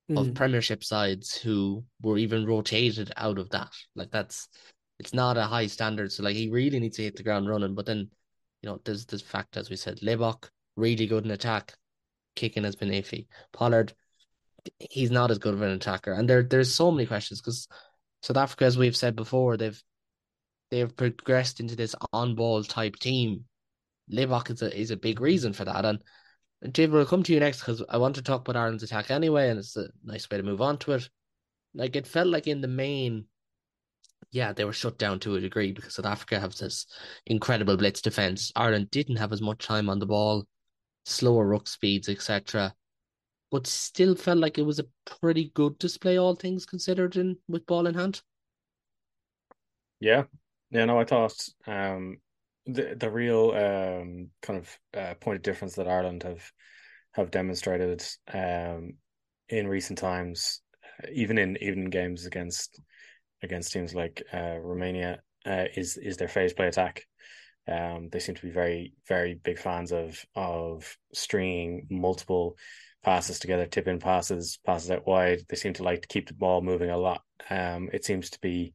[0.10, 0.20] mm.
[0.20, 3.72] of premiership sides who were even rotated out of that.
[3.96, 4.48] Like that's
[5.00, 6.12] it's not a high standard.
[6.12, 7.76] So like he really needs to hit the ground running.
[7.76, 8.10] But then,
[8.62, 11.74] you know, there's this fact as we said, Libbok, really good in attack.
[12.36, 13.28] Kicking has been iffy.
[13.54, 13.94] Pollard,
[14.80, 16.14] he's not as good of an attacker.
[16.14, 17.68] And there there's so many questions because
[18.22, 19.82] South Africa, as we've said before, they've
[20.72, 23.46] they've progressed into this on ball type team
[24.12, 25.86] Libbok is a is a big reason for that.
[25.86, 26.02] And
[26.72, 29.50] David, we'll come to you next because I want to talk about Ireland's attack anyway,
[29.50, 31.10] and it's a nice way to move on to it.
[31.74, 33.26] Like it felt like in the main,
[34.32, 36.88] yeah, they were shut down to a degree because South Africa have this
[37.26, 38.52] incredible blitz defense.
[38.56, 40.48] Ireland didn't have as much time on the ball,
[41.06, 42.74] slower ruck speeds, etc.
[43.52, 44.88] But still felt like it was a
[45.22, 48.22] pretty good display, all things considered, in with ball in hand.
[50.00, 50.24] Yeah,
[50.72, 51.34] yeah, no, I thought
[51.66, 52.18] um,
[52.68, 56.52] the the real um, kind of uh, point of difference that Ireland have
[57.14, 58.04] have demonstrated
[58.34, 58.94] um,
[59.50, 60.62] in recent times,
[61.12, 62.80] even in even games against
[63.42, 67.06] against teams like uh, Romania, uh, is is their phase play attack.
[67.70, 72.58] Um, they seem to be very very big fans of of stringing multiple
[73.04, 75.40] passes together, tip in passes, passes out wide.
[75.48, 77.22] They seem to like to keep the ball moving a lot.
[77.50, 78.74] Um, it seems to be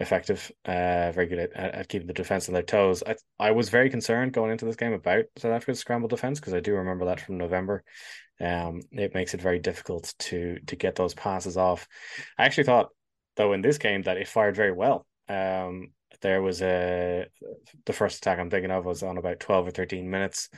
[0.00, 3.02] effective, uh, very good at, at keeping the defense on their toes.
[3.06, 6.54] I I was very concerned going into this game about South Africa's scramble defense because
[6.54, 7.84] I do remember that from November.
[8.40, 11.86] Um, it makes it very difficult to to get those passes off.
[12.38, 12.88] I actually thought
[13.36, 15.06] though in this game that it fired very well.
[15.28, 17.26] Um, there was a
[17.86, 20.48] the first attack I'm thinking of was on about twelve or thirteen minutes.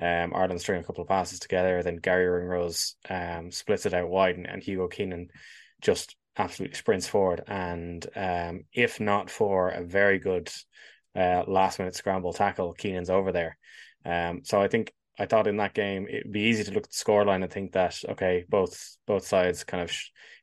[0.00, 4.08] Um, Ireland string a couple of passes together, then Garry Ringrose um splits it out
[4.08, 5.28] wide, and, and Hugo Keenan
[5.80, 7.42] just absolutely sprints forward.
[7.46, 10.50] And um, if not for a very good
[11.14, 13.58] uh, last minute scramble tackle, Keenan's over there.
[14.04, 16.90] Um, so I think I thought in that game it'd be easy to look at
[16.90, 19.92] the scoreline and think that okay, both both sides kind of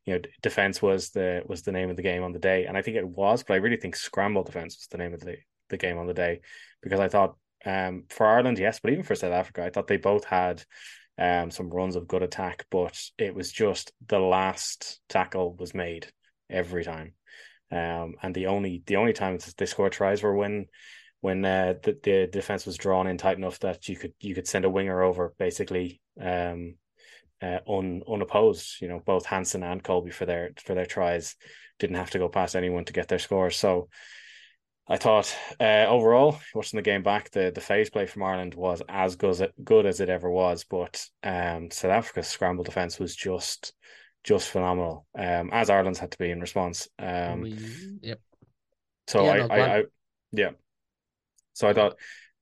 [0.06, 2.76] you know defense was the was the name of the game on the day, and
[2.76, 5.36] I think it was, but I really think scramble defense was the name of the
[5.68, 6.40] the game on the day
[6.82, 9.96] because I thought um, for Ireland, yes, but even for South Africa, I thought they
[9.96, 10.62] both had
[11.20, 16.08] um, some runs of good attack, but it was just the last tackle was made
[16.48, 17.12] every time.
[17.70, 20.66] Um, and the only the only times they scored tries were when
[21.20, 24.48] when uh, the, the defense was drawn in tight enough that you could you could
[24.48, 26.76] send a winger over basically um,
[27.42, 28.80] uh, un, unopposed.
[28.80, 31.36] You know, both Hansen and Kolbe for their for their tries
[31.78, 33.56] didn't have to go past anyone to get their scores.
[33.56, 33.88] So
[34.90, 38.82] I thought uh, overall, watching the game back, the the phase play from Ireland was
[38.88, 42.98] as good as it, good as it ever was, but um, South Africa's scramble defense
[42.98, 43.72] was just
[44.24, 45.06] just phenomenal.
[45.16, 46.88] Um, as Ireland's had to be in response.
[46.98, 47.56] Um, we,
[48.02, 48.20] yep.
[49.06, 49.82] So yeah, I, no, I, I,
[50.32, 50.50] yeah.
[51.52, 51.96] So I thought,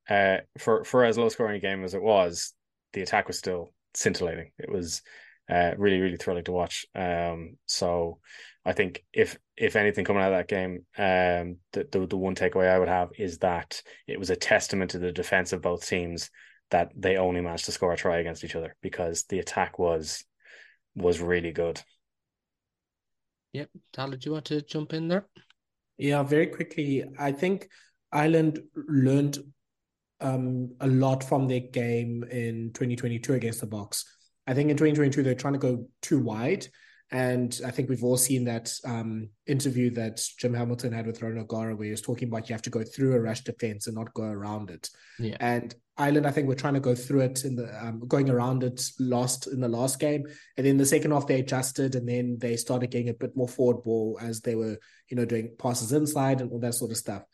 [0.08, 2.54] uh, for for as low scoring a game as it was,
[2.94, 4.52] the attack was still scintillating.
[4.58, 5.02] It was
[5.50, 6.86] uh, really really thrilling to watch.
[6.94, 8.20] Um, so
[8.64, 12.34] I think if if anything coming out of that game, um, the, the the one
[12.34, 15.86] takeaway I would have is that it was a testament to the defense of both
[15.86, 16.30] teams
[16.70, 20.24] that they only managed to score a try against each other because the attack was
[20.94, 21.80] was really good.
[23.52, 25.26] Yep, Thala, do you want to jump in there?
[25.96, 27.04] Yeah, very quickly.
[27.18, 27.68] I think
[28.12, 29.38] Ireland learned
[30.20, 34.04] um, a lot from their game in 2022 against the Boks.
[34.46, 36.66] I think in 2022 they're trying to go too wide,
[37.10, 41.38] and I think we've all seen that um, interview that Jim Hamilton had with Ronan
[41.38, 43.96] O'Gara, where he was talking about you have to go through a rush defense and
[43.96, 44.90] not go around it.
[45.18, 45.36] Yeah.
[45.40, 48.62] And Ireland, I think we're trying to go through it in the um, going around
[48.62, 52.36] it lost in the last game, and then the second half they adjusted, and then
[52.38, 54.76] they started getting a bit more forward ball as they were,
[55.08, 57.24] you know, doing passes inside and all that sort of stuff.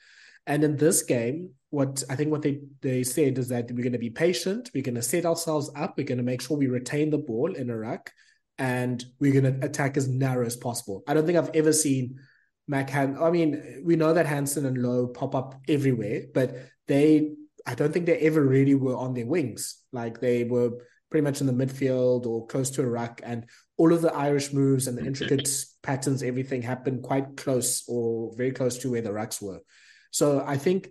[0.47, 3.93] And in this game, what I think what they they said is that we're going
[3.93, 6.69] to be patient, we're going to set ourselves up, we're going to make sure we
[6.69, 8.13] retain the ball in ruck,
[8.59, 11.03] and we're going to attack as narrow as possible.
[11.07, 12.21] I don't think I've ever seen
[12.69, 13.19] Mac Han.
[13.21, 17.33] I mean, we know that Hansen and Lowe pop up everywhere, but they,
[17.67, 19.79] I don't think they ever really were on their wings.
[19.93, 20.71] Like they were
[21.11, 23.47] pretty much in the midfield or close to a ruck, and
[23.77, 25.49] all of the Irish moves and the intricate
[25.83, 29.61] patterns, everything happened quite close or very close to where the rucks were.
[30.11, 30.91] So I think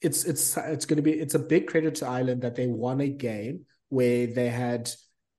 [0.00, 3.00] it's it's it's going to be it's a big credit to Ireland that they won
[3.00, 4.90] a game where they had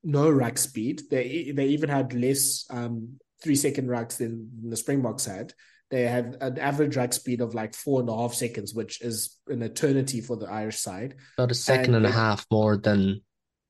[0.04, 1.04] no ruck speed.
[1.10, 5.54] They they even had less um, three second rucks than, than the Springboks had.
[5.89, 9.38] They had an average ruck speed of like four and a half seconds, which is
[9.47, 11.16] an eternity for the Irish side.
[11.38, 13.22] About a second and, and a half more than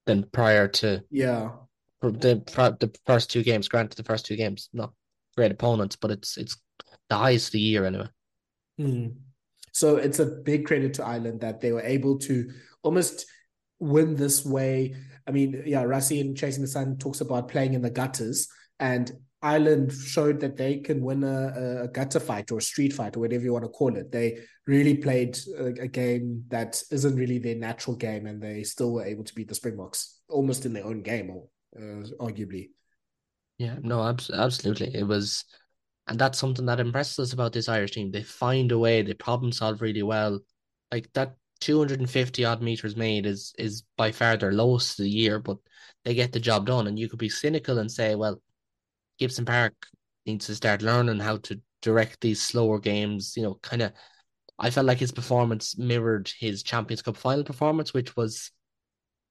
[0.05, 1.51] than prior to yeah
[2.01, 2.41] the
[2.79, 3.67] the first two games.
[3.67, 4.93] Granted, the first two games not
[5.35, 6.57] great opponents, but it's it's
[7.09, 8.09] the highest of the year anyway.
[8.79, 9.15] Mm.
[9.71, 12.51] So it's a big credit to Ireland that they were able to
[12.83, 13.25] almost
[13.79, 14.95] win this way.
[15.27, 18.47] I mean, yeah, Rassie in Chasing the Sun talks about playing in the gutters,
[18.79, 19.11] and
[19.41, 23.19] Ireland showed that they can win a, a gutter fight or a street fight or
[23.19, 24.09] whatever you want to call it.
[24.09, 28.93] They really played a, a, game that isn't really their natural game, and they still
[28.93, 31.47] were able to beat the Springboks almost in their own game, or
[31.77, 32.69] uh, arguably.
[33.57, 34.01] Yeah, no,
[34.33, 34.95] absolutely.
[34.95, 35.43] It was,
[36.07, 38.11] and that's something that impresses us about this Irish team.
[38.11, 40.39] They find a way, they problem solve really well.
[40.91, 45.39] Like that 250 odd meters made is is by far their lowest of the year,
[45.39, 45.57] but
[46.03, 46.87] they get the job done.
[46.87, 48.41] And you could be cynical and say, well,
[49.17, 49.73] Gibson Park
[50.25, 53.35] needs to start learning how to direct these slower games.
[53.37, 53.93] You know, kind of.
[54.59, 58.51] I felt like his performance mirrored his Champions Cup final performance, which was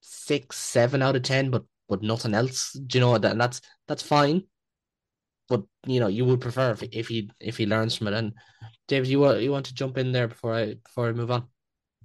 [0.01, 2.73] six, seven out of ten, but but nothing else.
[2.73, 3.15] Do you know?
[3.15, 4.45] And that's that's fine.
[5.49, 8.15] But you know, you would prefer if if he if he learns from it.
[8.15, 8.33] And
[8.89, 11.49] David, you want you want to jump in there before I before I move on?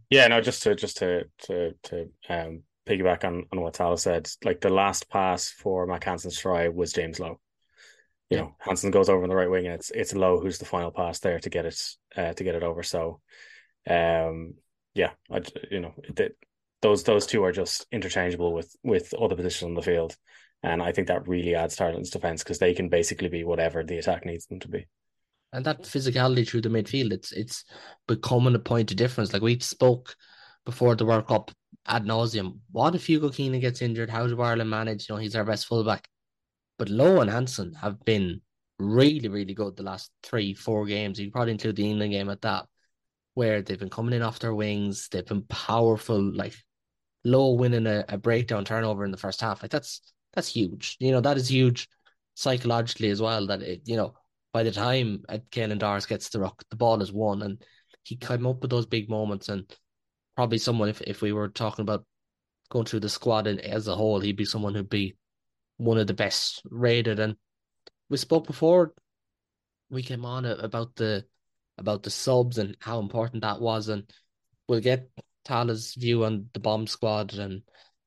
[0.09, 4.29] Yeah, no, just to just to to to um piggyback on, on what Tal said,
[4.43, 7.39] like the last pass for Mack Hansen's try was James Lowe.
[8.29, 8.43] You yeah.
[8.43, 10.91] know, Hansen goes over on the right wing and it's it's Lowe who's the final
[10.91, 11.81] pass there to get it
[12.15, 12.83] uh, to get it over.
[12.83, 13.21] So
[13.89, 14.55] um
[14.93, 16.37] yeah, I you know, it,
[16.81, 20.15] those those two are just interchangeable with with other positions on the field.
[20.63, 23.83] And I think that really adds to Ireland's defence because they can basically be whatever
[23.83, 24.87] the attack needs them to be
[25.57, 27.65] and that physicality through the midfield, it's it's
[28.07, 29.33] becoming a point of difference.
[29.33, 30.15] Like we spoke
[30.67, 31.49] before the World Cup
[31.87, 32.59] ad nauseum.
[32.71, 34.11] What if Hugo Keenan gets injured?
[34.11, 35.09] How do Ireland manage?
[35.09, 36.07] You know, he's our best fullback.
[36.77, 38.41] But Lowe and Hansen have been
[38.77, 41.17] really, really good the last three, four games.
[41.17, 42.67] You can probably include the England game at that,
[43.33, 45.07] where they've been coming in off their wings.
[45.09, 46.21] They've been powerful.
[46.21, 46.53] Like
[47.23, 49.63] Lowe winning a, a breakdown turnover in the first half.
[49.63, 50.01] Like that's
[50.33, 50.97] that's huge.
[50.99, 51.89] You know, that is huge
[52.35, 53.47] psychologically as well.
[53.47, 54.13] That it, you know,
[54.53, 57.61] by the time Caelan Doris gets the rock, the ball is won, and
[58.03, 59.49] he came up with those big moments.
[59.49, 59.71] And
[60.35, 62.05] probably someone, if if we were talking about
[62.69, 65.15] going through the squad and as a whole, he'd be someone who'd be
[65.77, 67.19] one of the best rated.
[67.19, 67.35] And
[68.09, 68.93] we spoke before
[69.89, 71.25] we came on about the
[71.77, 74.11] about the subs and how important that was, and
[74.67, 75.09] we'll get
[75.45, 77.61] Thala's view on the bomb squad and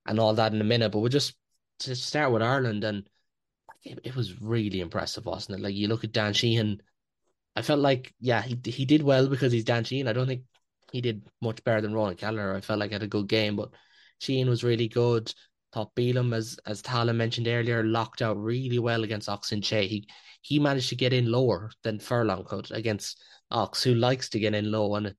[0.06, 0.92] and all that in a minute.
[0.92, 1.36] But we'll just
[1.80, 3.08] to start with Ireland, and
[3.82, 5.62] it, it was really impressive, wasn't it?
[5.62, 6.80] Like you look at Dan Sheehan,
[7.56, 10.08] I felt like yeah, he he did well because he's Dan Sheehan.
[10.08, 10.42] I don't think
[10.92, 12.54] he did much better than Ronan Kelleher.
[12.54, 13.70] I felt like he had a good game, but
[14.18, 15.32] Sheehan was really good.
[15.72, 19.86] Thought Bealham, as as Thala mentioned earlier, locked out really well against Ox Nché.
[19.86, 20.08] He
[20.42, 24.54] he managed to get in lower than Furlong could against Ox, who likes to get
[24.54, 25.14] in low, and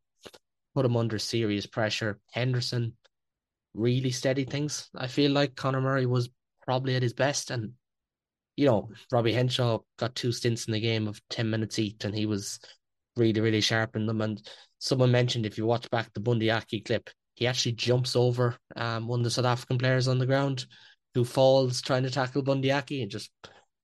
[0.75, 2.19] put him under serious pressure.
[2.31, 2.93] Henderson
[3.73, 4.89] really steadied things.
[4.95, 6.29] I feel like Conor Murray was
[6.63, 7.73] probably at his best, and
[8.61, 12.13] you know Robbie Henshaw got two stints in the game of ten minutes each, and
[12.13, 12.59] he was
[13.17, 14.21] really really sharp in them.
[14.21, 14.39] And
[14.77, 19.07] someone mentioned if you watch back the Bundee Aki clip, he actually jumps over um,
[19.07, 20.67] one of the South African players on the ground
[21.15, 23.31] who falls trying to tackle Bundee Aki and just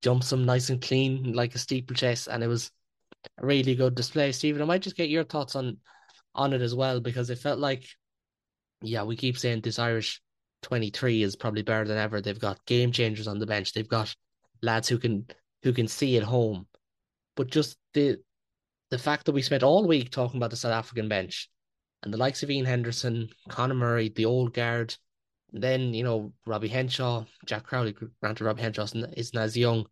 [0.00, 2.28] jumps him nice and clean like a steeplechase.
[2.28, 2.70] And it was
[3.42, 4.30] a really good display.
[4.30, 5.78] Stephen, I might just get your thoughts on
[6.36, 7.84] on it as well because it felt like,
[8.80, 10.22] yeah, we keep saying this Irish
[10.62, 12.20] 23 is probably better than ever.
[12.20, 13.72] They've got game changers on the bench.
[13.72, 14.14] They've got
[14.62, 15.26] lads who can
[15.62, 16.66] who can see at home.
[17.36, 18.18] But just the
[18.90, 21.50] the fact that we spent all week talking about the South African bench
[22.02, 24.94] and the likes of Ian Henderson, Conor Murray, the old guard,
[25.52, 29.86] then, you know, Robbie Henshaw, Jack Crowley, granted Robbie Henshaw isn't as young,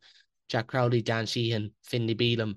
[0.49, 2.57] Jack Crowley, Dan Sheehan, Finlay Bealham,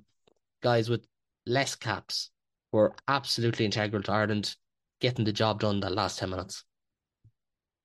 [0.62, 1.06] guys with
[1.46, 2.30] less caps
[2.72, 4.56] were absolutely integral to Ireland
[5.00, 6.64] getting the job done that last 10 minutes.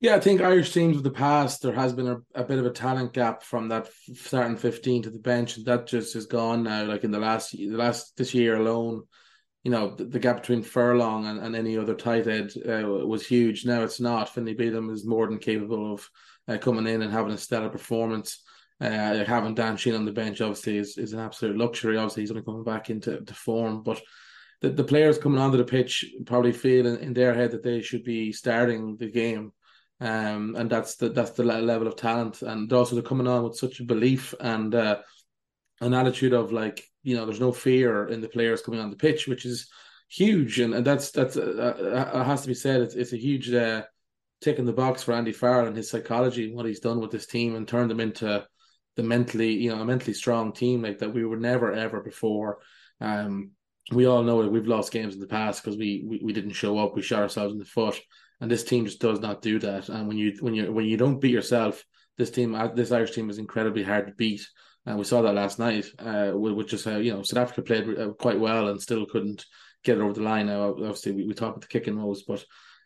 [0.05, 2.67] Yeah, I think Irish teams of the past, there has been a, a bit of
[2.67, 6.65] a talent gap from that starting 15 to the bench, and that just has gone
[6.65, 6.85] now.
[6.85, 9.05] Like in the last, the last this year alone,
[9.63, 13.27] you know, the, the gap between Furlong and, and any other tight end uh, was
[13.27, 13.65] huge.
[13.65, 14.29] Now it's not.
[14.29, 16.11] Finlay Bealham is more than capable of
[16.49, 18.43] uh, coming in and having a stellar performance.
[18.83, 21.97] Uh, having Dan Sheehan on the bench obviously is, is an absolute luxury.
[21.97, 24.03] Obviously, he's only coming back into to form, but
[24.61, 27.81] the, the players coming onto the pitch probably feel in, in their head that they
[27.81, 29.53] should be starting the game.
[30.05, 33.57] Um, and that's the that's the level of talent, and also they're coming on with
[33.57, 34.99] such a belief and uh,
[35.81, 38.97] an attitude of like you know there's no fear in the players coming on the
[38.97, 39.67] pitch, which is
[40.11, 42.83] huge, and, and that's that's uh, uh, has to be said.
[42.83, 43.85] It's it's a huge uh,
[44.43, 47.11] tick in the box for Andy Farrell and his psychology, and what he's done with
[47.11, 48.47] this team, and turned them into
[48.97, 52.59] the mentally you know a mentally strong team like that we were never ever before.
[53.01, 53.53] Um,
[53.91, 56.51] we all know that we've lost games in the past because we, we we didn't
[56.51, 57.99] show up, we shot ourselves in the foot,
[58.41, 59.89] and this team just does not do that.
[59.89, 61.85] And when you when you when you don't beat yourself,
[62.19, 64.47] this team uh, this Irish team is incredibly hard to beat.
[64.87, 67.99] And we saw that last night, uh, with just how you know South Africa played
[67.99, 69.45] uh, quite well and still couldn't
[69.83, 70.47] get it over the line.
[70.47, 72.45] Now, obviously, we, we talk about the kicking moves, but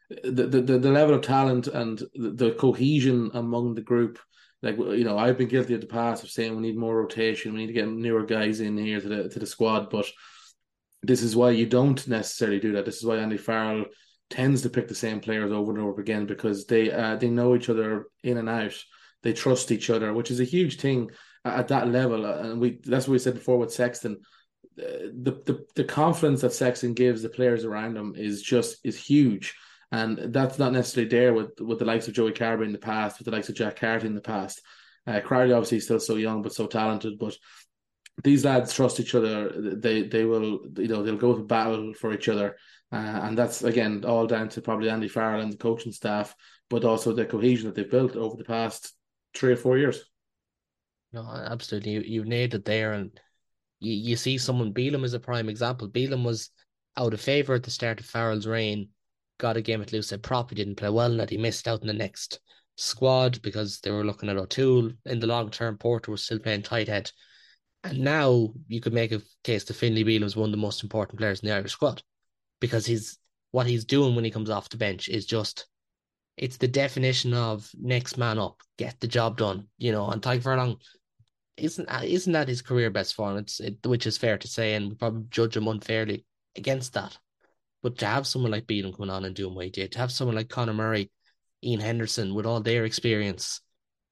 [0.09, 4.19] the, the the level of talent and the, the cohesion among the group,
[4.63, 7.53] like you know, I've been guilty of the past of saying we need more rotation,
[7.53, 10.07] we need to get newer guys in here to the to the squad, but
[11.03, 12.85] this is why you don't necessarily do that.
[12.85, 13.85] This is why Andy Farrell
[14.31, 17.55] tends to pick the same players over and over again because they uh, they know
[17.55, 18.75] each other in and out.
[19.23, 21.11] They trust each other, which is a huge thing
[21.45, 22.27] at that level.
[22.27, 24.21] Uh, and we that's what we said before with Sexton.
[24.79, 28.97] Uh, the, the the confidence that Sexton gives the players around him is just is
[28.97, 29.55] huge,
[29.91, 33.19] and that's not necessarily there with with the likes of Joey Carbery in the past,
[33.19, 34.63] with the likes of Jack Carty in the past.
[35.07, 37.37] Uh, Crowley obviously still so young but so talented, but
[38.23, 39.51] these lads trust each other.
[39.77, 42.57] They they will you know they'll go to battle for each other,
[42.91, 46.35] uh, and that's again all down to probably Andy Farrell and the coaching staff,
[46.71, 48.95] but also the cohesion that they've built over the past
[49.35, 50.05] three or four years.
[51.13, 51.93] No, absolutely.
[51.93, 53.19] You you nailed it there, and
[53.81, 54.73] you, you see someone.
[54.73, 55.89] Bealham is a prime example.
[55.89, 56.51] Bealham was
[56.97, 58.89] out of favour at the start of Farrell's reign.
[59.39, 60.49] Got a game at loosehead prop.
[60.49, 62.41] He didn't play well, and that he missed out in the next
[62.77, 65.77] squad because they were looking at O'Toole in the long term.
[65.77, 67.13] Porter was still playing tight head,
[67.85, 70.83] and now you could make a case that Finlay Bealham is one of the most
[70.83, 72.03] important players in the Irish squad
[72.61, 73.19] because he's
[73.51, 75.67] what he's doing when he comes off the bench is just
[76.39, 79.67] it's the definition of next man up, get the job done.
[79.77, 80.77] You know, and Tadhg Furlong
[81.57, 83.37] isn't isn't that his career best form?
[83.39, 86.25] It's it, which is fair to say, and we probably judge him unfairly
[86.57, 87.19] against that.
[87.83, 90.13] But to have someone like Bealham coming on and doing what he did, to have
[90.13, 91.11] someone like Conor Murray,
[91.63, 93.61] Ian Henderson, with all their experience,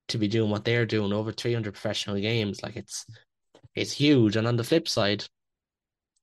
[0.08, 3.06] to be doing what they're doing over three hundred professional games, like it's
[3.74, 4.36] it's huge.
[4.36, 5.24] And on the flip side,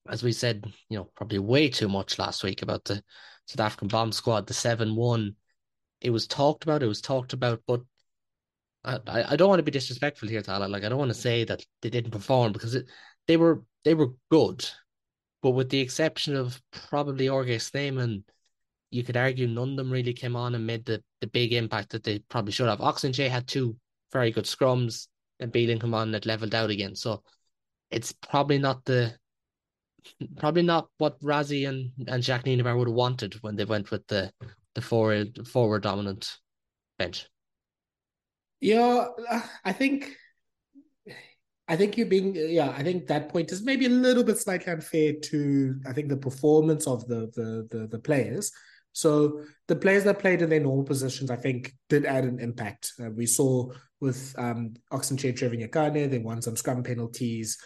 [0.08, 3.04] as we said, you know, probably way too much last week about the
[3.48, 5.36] South African bomb squad, the seven one.
[6.02, 6.84] It was talked about.
[6.84, 7.82] It was talked about, but
[8.84, 10.70] I, I don't want to be disrespectful here, Thala.
[10.70, 12.88] Like I don't want to say that they didn't perform because it,
[13.28, 14.68] they were they were good,
[15.42, 18.26] but with the exception of probably RG Snyman,
[18.92, 21.92] you could argue none of them really came on and made the, the big impact
[21.92, 22.82] that they probably should have.
[22.82, 23.76] Ox Nché had two
[24.12, 25.08] very good scrums,
[25.40, 26.96] and Bealham come on that leveled out again.
[26.96, 27.24] So
[27.90, 29.14] it's probably not the
[30.38, 34.06] probably not what Rassie and, and Jacques Nienaber would have wanted when they went with
[34.08, 34.32] the
[34.76, 36.38] the forward forward dominant
[36.98, 37.28] bench.
[38.60, 39.08] Yeah,
[39.66, 40.16] I think
[41.68, 44.72] I think you're being yeah, I think that point is maybe a little bit slightly
[44.72, 48.52] unfair to I think the performance of the the the, the players.
[48.96, 52.92] So the players that played in their normal positions, I think, did add an impact.
[53.04, 57.58] Uh, we saw with um, Ox Nché Trevor Nyakane, they won some scrum penalties,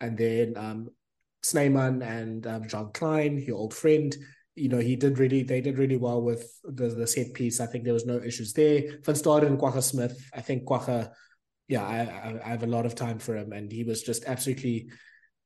[0.00, 0.88] and then um,
[1.44, 4.16] Snyman and um, Jean Kleyn, your old friend,
[4.56, 7.60] you know, he did really, they did really well with the, the set piece.
[7.60, 8.98] I think there was no issues there.
[9.04, 11.12] Van Staden and Kwagga Smith, I think Kwagga
[11.68, 14.90] yeah, I, I have a lot of time for him, and he was just absolutely.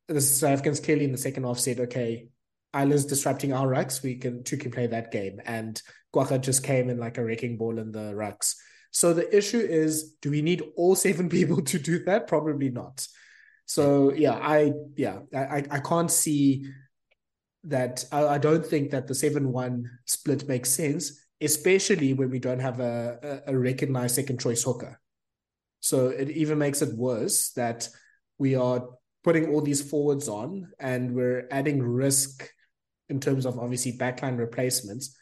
[0.08, 2.28] The South Africans clearly in the second half said, "Okay,
[2.72, 4.02] Ireland's disrupting our rucks.
[4.02, 5.80] We can two can play that game." And
[6.14, 8.54] Kwagga just came in like a wrecking ball in the rucks.
[8.90, 12.26] So the issue is, do we need all seven people to do that?
[12.26, 13.06] Probably not.
[13.68, 16.64] So yeah, I yeah, I I can't see
[17.64, 18.04] that.
[18.10, 22.60] I, I don't think that the seven one split makes sense, especially when we don't
[22.60, 24.98] have a a, a recognized second choice hooker.
[25.80, 27.88] So it even makes it worse that
[28.38, 28.88] we are
[29.22, 32.48] putting all these forwards on and we're adding risk
[33.10, 35.16] in terms of obviously backline replacements.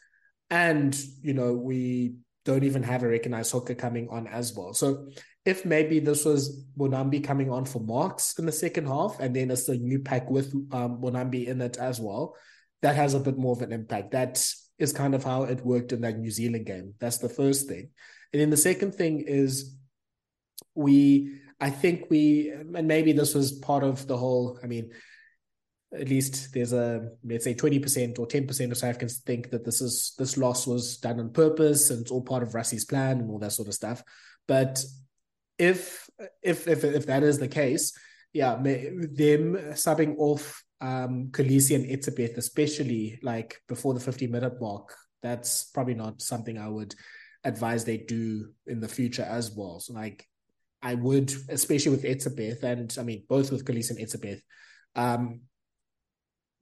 [0.49, 4.73] And, you know, we don't even have a recognized hooker coming on as well.
[4.73, 5.09] So
[5.47, 9.49] if maybe this was Mbonambi coming on for Marx in the second half, and then
[9.49, 12.35] it's a new pack with um, Mbonambi in it as well,
[12.81, 14.11] that has a bit more of an impact.
[14.11, 14.45] That
[14.77, 16.95] is kind of how it worked in that New Zealand game.
[16.99, 17.89] That's the first thing.
[18.33, 19.77] And then the second thing is
[20.75, 24.59] we I think we and maybe this was part of the whole.
[24.61, 24.91] I mean,
[25.93, 29.49] at least there's a let's say twenty percent or ten percent of South Africans think
[29.51, 32.83] that this is this loss was done on purpose and it's all part of Rassie's
[32.83, 34.03] plan and all that sort of stuff.
[34.45, 34.83] But
[35.57, 36.09] if
[36.41, 37.93] if if if that is the case,
[38.33, 44.95] yeah, them subbing off um Kolisi and Etzebeth, especially like before the 50 minute mark,
[45.23, 46.93] that's probably not something I would
[47.43, 49.79] advise they do in the future as well.
[49.79, 50.25] So like
[50.81, 54.41] I would, especially with Etzebeth, and I mean both with Kolisi and Etzebeth,
[54.95, 55.41] um,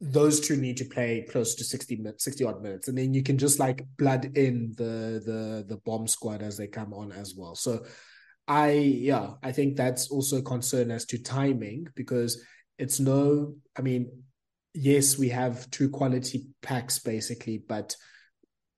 [0.02, 2.88] those two need to play close to 60 minutes, 60 odd minutes.
[2.88, 6.68] And then you can just like blood in the the the bomb squad as they
[6.68, 7.56] come on as well.
[7.56, 7.86] So
[8.48, 12.44] I yeah, I think that's also a concern as to timing because
[12.78, 14.24] it's no, I mean,
[14.74, 17.96] yes, we have two quality packs basically, but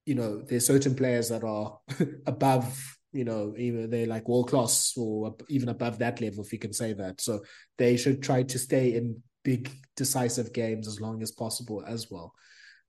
[0.06, 1.80] you know, there's certain players that are
[2.26, 6.60] above you know, even they're like world class or even above that level, if you
[6.60, 7.20] can say that.
[7.22, 7.42] So
[7.78, 12.34] they should try to stay in big decisive games as long as possible as well.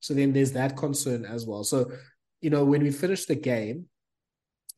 [0.01, 1.65] So then there's that concern as well.
[1.65, 1.91] So,
[2.41, 3.87] you know, when we finished the game,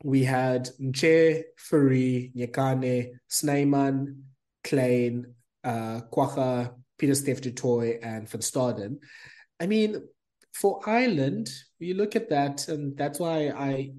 [0.02, 4.24] we had Nché, Fourie, Nyakane, Snyman,
[4.64, 5.26] Kleyn,
[5.64, 8.98] uh, Kwagga, Pieter-Steph du and Van Staden.
[9.58, 10.02] I mean,
[10.52, 13.92] for Ireland, you look at that, and that's why I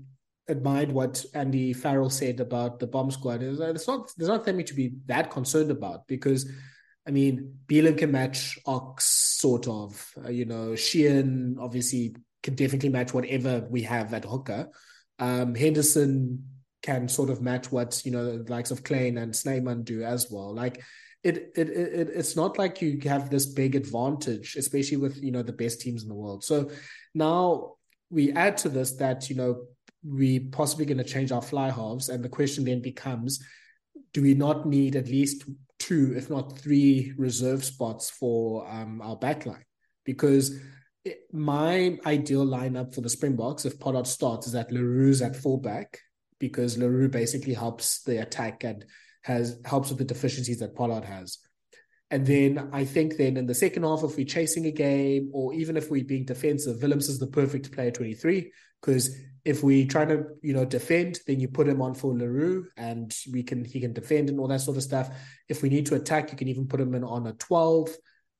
[0.48, 3.42] admired what Andy Farrell said about the bomb squad.
[3.42, 6.50] It's not there's not something to be that concerned about because
[7.08, 10.14] I mean Bealham can match Ox sort of.
[10.24, 14.70] Uh, you know, Sheehan obviously can definitely match whatever we have at hooker.
[15.22, 16.44] Um, Henderson
[16.82, 20.30] can sort of match what you know the likes of Kleyn and Snyman do as
[20.30, 20.54] well.
[20.54, 20.84] Like
[21.24, 25.44] it, it it it's not like you have this big advantage, especially with you know
[25.44, 26.44] the best teams in the world.
[26.44, 26.72] So
[27.14, 27.76] now
[28.10, 29.64] we add to this that you know
[30.04, 32.10] we possibly going to change our fly halves.
[32.10, 33.40] And the question then becomes
[34.14, 35.46] do we not need at least
[35.80, 39.64] two, if not three, reserve spots for um, our backline?
[40.04, 40.60] Because
[41.32, 46.00] my ideal lineup for the Springboks, if Pollard starts, is that le Roux's at fullback
[46.40, 48.86] because le Roux basically helps the attack and
[49.24, 51.38] has helps with the deficiencies that Pollard has.
[52.10, 55.54] And then I think then in the second half, if we're chasing a game or
[55.54, 60.06] even if we're being defensive, Willemse is the perfect player 23 because if we try
[60.06, 63.66] to you know defend, then you put him on for le Roux, and we can
[63.66, 65.10] he can defend and all that sort of stuff.
[65.50, 67.90] If we need to attack, you can even put him in on a twelve,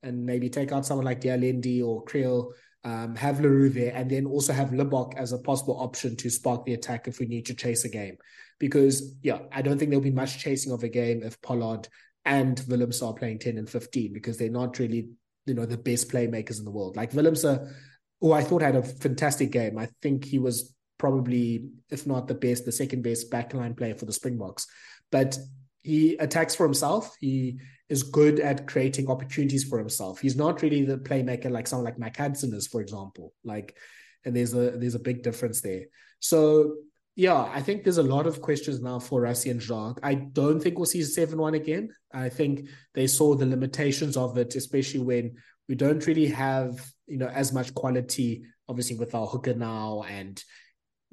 [0.02, 2.52] and maybe take out someone like de Allende or Kriel.
[2.84, 6.28] Um, have le Roux there, and then also have Libbok as a possible option to
[6.28, 8.16] spark the attack if we need to chase a game.
[8.58, 11.86] Because yeah, I don't think there'll be much chasing of a game if Pollard
[12.24, 15.10] and Willemse are playing ten and fifteen because they're not really
[15.46, 16.96] you know the best playmakers in the world.
[16.96, 17.72] Like Willemse,
[18.20, 19.78] who I thought had a fantastic game.
[19.78, 24.04] I think he was probably, if not the best, the second best backline player for
[24.04, 24.66] the Springboks.
[25.10, 25.36] But
[25.82, 27.16] he attacks for himself.
[27.20, 27.58] He
[27.88, 30.20] is good at creating opportunities for himself.
[30.20, 33.34] He's not really the playmaker like someone like Mack Hansen is, for example.
[33.44, 33.76] Like,
[34.24, 35.82] and there's a there's a big difference there.
[36.20, 36.76] So
[37.16, 40.00] yeah, I think there's a lot of questions now for Rassie and Jacques.
[40.02, 41.90] I don't think we'll see seven one again.
[42.14, 45.36] I think they saw the limitations of it, especially when
[45.68, 50.42] we don't really have you know as much quality, obviously with our hooker now and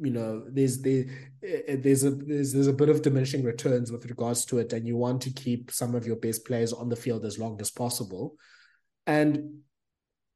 [0.01, 1.05] you know there's there
[1.41, 4.95] there's a there's there's a bit of diminishing returns with regards to it and you
[4.95, 8.35] want to keep some of your best players on the field as long as possible.
[9.05, 9.61] And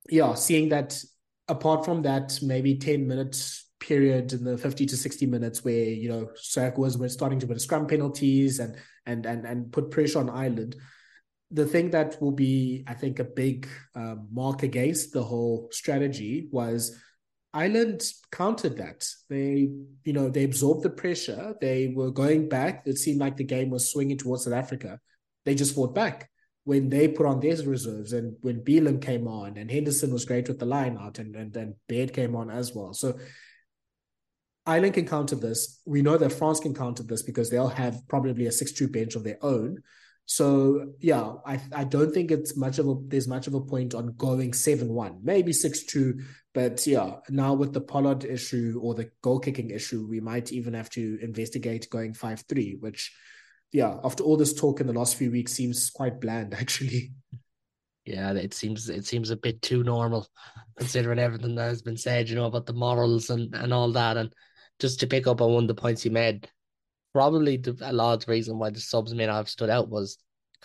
[0.09, 1.01] yeah seeing that
[1.47, 6.09] apart from that maybe 10 minutes period in the 50 to 60 minutes where you
[6.09, 10.19] know Sark was we're starting to put scrum penalties and and and and put pressure
[10.19, 10.75] on Ireland
[11.51, 16.47] the thing that will be I think a big uh, mark against the whole strategy
[16.51, 16.97] was
[17.53, 19.05] Ireland countered that.
[19.29, 19.69] They,
[20.03, 21.55] you know, they absorbed the pressure.
[21.61, 22.83] They were going back.
[22.85, 24.99] It seemed like the game was swinging towards South Africa.
[25.45, 26.29] They just fought back
[26.63, 30.47] when they put on their reserves and when Bealham came on and Henderson was great
[30.47, 32.93] with the line out and, and then Baird came on as well.
[32.93, 33.19] So
[34.65, 35.81] Ireland can counter this.
[35.85, 39.25] We know that France can counter this because they'll have probably a 6-2 bench of
[39.25, 39.83] their own.
[40.25, 43.93] So yeah, I I don't think it's much of a there's much of a point
[43.93, 46.21] on going seven one, maybe six two,
[46.53, 50.73] but yeah, now with the Pollard issue or the goal kicking issue, we might even
[50.73, 53.15] have to investigate going five three, which
[53.71, 57.13] yeah, after all this talk in the last few weeks, seems quite bland actually.
[58.05, 60.27] Yeah, it seems it seems a bit too normal,
[60.77, 64.17] considering everything that has been said, you know, about the morals and and all that,
[64.17, 64.33] and
[64.79, 66.47] just to pick up on one of the points you made
[67.13, 70.17] probably the, a large reason why the subs may not have stood out was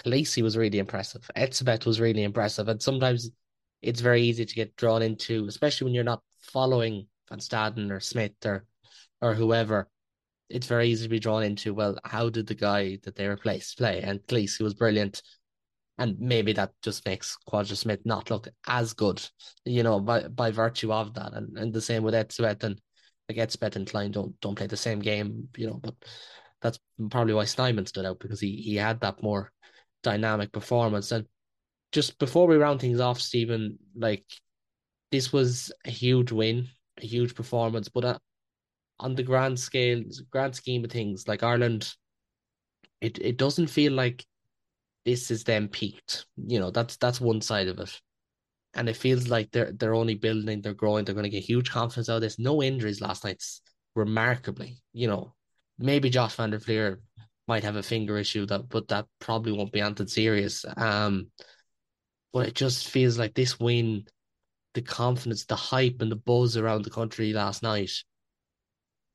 [0.04, 1.28] Kolisi was really impressive.
[1.36, 2.68] Etzebeth was really impressive.
[2.68, 3.30] And sometimes
[3.82, 8.00] it's very easy to get drawn into, especially when you're not following Van Staden or
[8.00, 8.64] Smith or
[9.20, 9.88] or whoever.
[10.48, 13.76] It's very easy to be drawn into, well, how did the guy that they replaced
[13.76, 14.00] play?
[14.00, 15.22] And Kolisi was brilliant.
[15.98, 19.20] And maybe that just makes Kwagga Smith not look as good,
[19.64, 21.34] you know, by by virtue of that.
[21.34, 22.80] And, and the same with Etzebeth and
[23.28, 25.94] like Etzebeth and Kleyn don't don't play the same game, you know, but
[26.62, 26.78] that's
[27.10, 29.52] probably why Snyman stood out because he he had that more
[30.02, 31.12] dynamic performance.
[31.12, 31.26] And
[31.92, 34.24] just before we round things off, Stephen, like
[35.10, 36.68] this was a huge win,
[36.98, 38.18] a huge performance, but uh,
[39.00, 41.94] on the grand scale, grand scheme of things, like Ireland,
[43.00, 44.24] it it doesn't feel like
[45.04, 46.26] this is them peaked.
[46.36, 48.00] You know, that's that's one side of it.
[48.74, 51.70] And it feels like they're they're only building, they're growing, they're going to get huge
[51.70, 52.38] confidence out of this.
[52.38, 53.42] No injuries last night,
[53.94, 54.78] remarkably.
[54.92, 55.34] You know,
[55.78, 57.00] maybe Josh van der Flier
[57.46, 60.64] might have a finger issue that but that probably won't be anything serious.
[60.76, 61.28] Um
[62.32, 64.04] but it just feels like this win,
[64.74, 67.90] the confidence, the hype and the buzz around the country last night.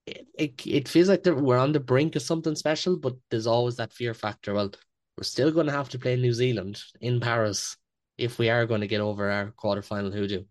[0.05, 3.77] It it, it feels like we're on the brink of something special, but there's always
[3.77, 4.53] that fear factor.
[4.53, 4.71] Well,
[5.17, 7.77] we're still going to have to play New Zealand in Paris
[8.17, 10.43] if we are going to get over our quarterfinal hoodoo.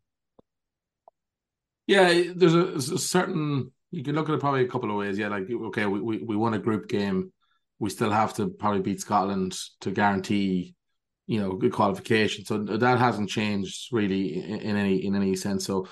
[1.86, 5.18] Yeah, there's a, a certain you can look at it probably a couple of ways.
[5.18, 7.32] Yeah, like okay, we, we, we won a group game.
[7.78, 10.74] We still have to probably beat Scotland to guarantee,
[11.26, 12.44] you know, good qualification.
[12.44, 15.64] So that hasn't changed really in, in any in any sense.
[15.64, 15.88] So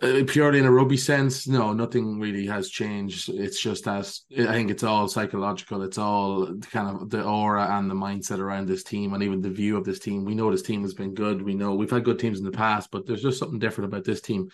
[0.00, 3.28] uh, purely in a rugby sense, no, nothing really has changed.
[3.28, 5.82] It's just as I think it's all psychological.
[5.82, 9.50] It's all kind of the aura and the mindset around this team, and even the
[9.50, 10.24] view of this team.
[10.24, 11.42] We know this team has been good.
[11.42, 14.04] We know we've had good teams in the past, but there's just something different about
[14.04, 14.48] this team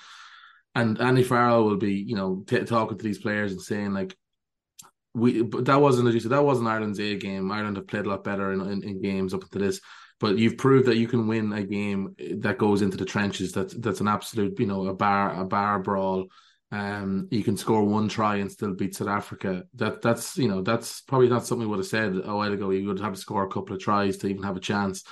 [0.74, 4.16] and Andy Farrell will be, you know, t- talking to these players and saying like,
[5.18, 7.50] we, but that wasn't as you said, that wasn't Ireland's A game.
[7.50, 9.80] Ireland have played a lot better in, in, in games up to this,
[10.20, 13.52] but you've proved that you can win a game that goes into the trenches.
[13.52, 16.26] That's that's an absolute, you know, a bar a bar brawl.
[16.70, 19.64] Um, you can score one try and still beat South Africa.
[19.74, 22.70] That that's you know that's probably not something we would have said a while ago.
[22.70, 25.04] You would have to score a couple of tries to even have a chance.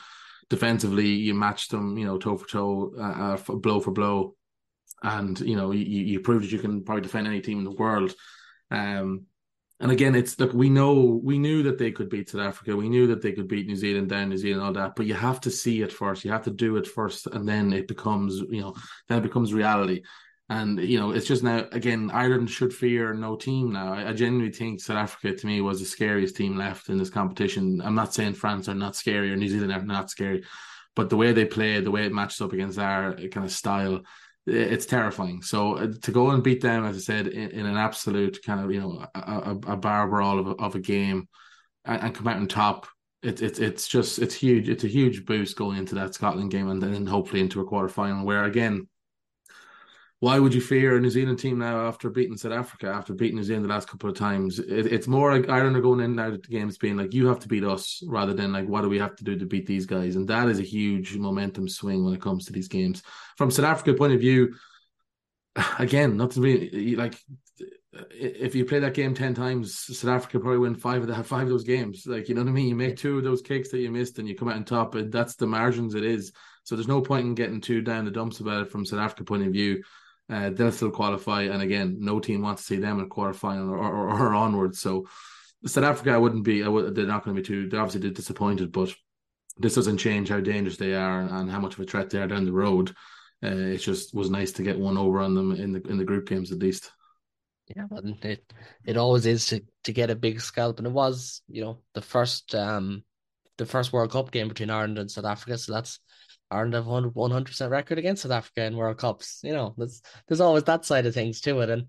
[0.49, 4.37] Defensively, you matched them, you know, toe for toe, uh, uh, blow for blow
[5.03, 7.71] and you know you, you proved that you can probably defend any team in the
[7.71, 8.15] world.
[8.71, 9.27] Um,
[9.79, 12.89] and again, it's look, we know we knew that they could beat South Africa, we
[12.89, 14.97] knew that they could beat New Zealand, down New Zealand, all that.
[14.97, 16.25] But you have to see it first.
[16.25, 18.75] You have to do it first, and then it becomes you know
[19.09, 20.03] then it becomes reality.
[20.49, 23.93] And you know, it's just now again, Ireland should fear no team now.
[23.93, 27.11] I, I, genuinely think South Africa to me was the scariest team left in this
[27.11, 27.83] competition.
[27.85, 30.45] I'm not saying France are not scary or New Zealand are not scary,
[30.95, 34.03] but the way they play, the way it matches up against our kind of style,
[34.47, 35.43] it's terrifying.
[35.43, 38.61] So uh, to go and beat them, as I said, in, in an absolute kind
[38.61, 41.29] of you know a, a bar brawl of a, of a game,
[41.85, 42.87] and, and come out on top,
[43.23, 44.69] it's it's it's just it's huge.
[44.69, 47.89] It's a huge boost going into that Scotland game, and then hopefully into a quarter
[47.89, 48.89] final where again
[50.21, 53.37] why would you fear a New Zealand team now after beating South Africa, after beating
[53.37, 54.59] New Zealand the last couple of times?
[54.59, 57.13] It, it's more like Ireland are going in and out of the games being like,
[57.13, 59.45] you have to beat us rather than like, what do we have to do to
[59.45, 60.17] beat these guys?
[60.17, 63.03] And that is a huge momentum swing when it comes to these games.
[63.37, 64.55] From South Africa point of view,
[65.79, 67.19] again, not to be like
[68.11, 71.45] if you play that game 10 times, South Africa probably win five of that five
[71.45, 72.07] of those games.
[72.07, 72.69] Like, you know what I mean?
[72.69, 74.95] You make two of those kicks that you missed and you come out on top,
[74.95, 76.33] and that's the margins it is.
[76.65, 79.25] So there's no point in getting too down the dumps about it from South Africa
[79.25, 79.83] point of view
[80.29, 81.43] uh, they'll still qualify.
[81.43, 84.81] And again, no team wants to see them in quarter final or, or, or onwards.
[84.81, 85.07] So
[85.65, 86.63] South Africa, I wouldn't be.
[86.63, 87.69] I would, they're not going to be too.
[87.69, 88.95] They're obviously disappointed, but
[89.59, 92.19] this doesn't change how dangerous they are and, and how much of a threat they
[92.19, 92.95] are down the road.
[93.43, 96.05] Uh, it just was nice to get one over on them in the in the
[96.05, 96.91] group games at least.
[97.75, 98.53] Yeah, but it
[98.85, 102.03] it always is to to get a big scalp, and it was you know the
[102.03, 103.03] first um
[103.59, 106.01] the first World Cup game between Ireland and South Africa, so that's
[106.51, 109.41] Ireland have one hundred percent record against South Africa in World Cups.
[109.43, 111.87] You know, there's there's always that side of things to it, and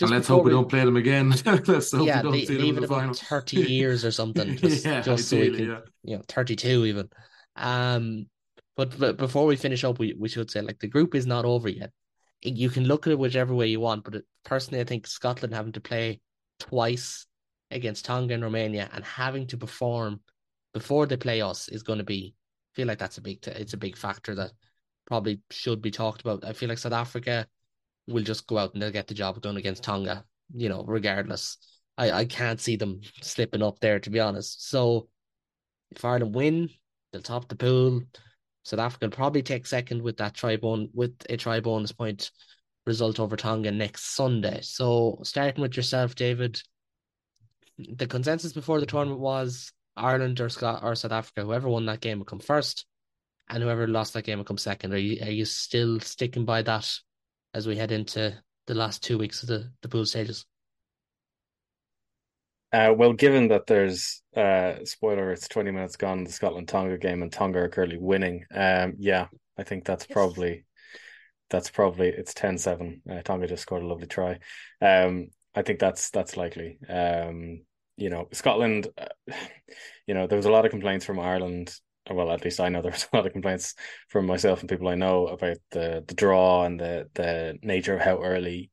[0.00, 1.30] and let's hope we, we, don't play them again.
[1.46, 3.14] let's hope yeah, we don't see them in the final.
[3.14, 5.80] Thirty years or something, just, yeah, just so we can, yeah.
[6.02, 7.08] you know, thirty-two even.
[7.56, 8.26] Um,
[8.76, 11.44] but, but before we finish up, we, we should say like the group is not
[11.44, 11.92] over yet.
[12.42, 15.54] You can look at it whichever way you want, but it, personally, I think Scotland
[15.54, 16.20] having to play
[16.58, 17.26] twice
[17.70, 20.20] against Tonga and Romania and having to perform
[20.72, 22.34] before they play us is going to be.
[22.74, 23.40] Feel like that's a big.
[23.40, 24.52] T- it's a big factor that
[25.06, 26.44] probably should be talked about.
[26.44, 27.46] I feel like South Africa
[28.06, 30.24] will just go out and they'll get the job done against Tonga.
[30.54, 31.58] You know, regardless.
[31.96, 34.68] I I can't see them slipping up there to be honest.
[34.68, 35.08] So
[35.90, 36.68] if Ireland win,
[37.12, 38.02] they'll top the pool.
[38.64, 42.30] South Africa will probably take second with that try with a try bonus point
[42.86, 44.60] result over Tonga next Sunday.
[44.62, 46.60] So starting with yourself, David,
[47.78, 52.00] the consensus before the tournament was Ireland or Scott or South Africa, whoever won that
[52.00, 52.86] game will come first,
[53.48, 54.92] and whoever lost that game will come second.
[54.92, 56.90] Are you are you still sticking by that
[57.52, 58.36] as we head into
[58.66, 60.46] the last two weeks of the, the pool stages?
[62.72, 67.22] Uh, well, given that there's uh, spoiler, it's twenty minutes gone the Scotland Tonga game,
[67.22, 68.44] and Tonga are currently winning.
[68.52, 70.64] Um, yeah, I think that's probably
[71.50, 73.00] that's probably it's 10-7.
[73.08, 74.38] Uh, Tonga just scored a lovely try.
[74.80, 76.78] Um, I think that's that's likely.
[76.88, 77.62] Um,
[77.96, 78.88] you know, Scotland.
[78.96, 79.06] Uh,
[80.06, 81.74] you know, there was a lot of complaints from Ireland.
[82.10, 83.74] Well, at least I know there was a lot of complaints
[84.08, 88.02] from myself and people I know about the the draw and the the nature of
[88.02, 88.70] how early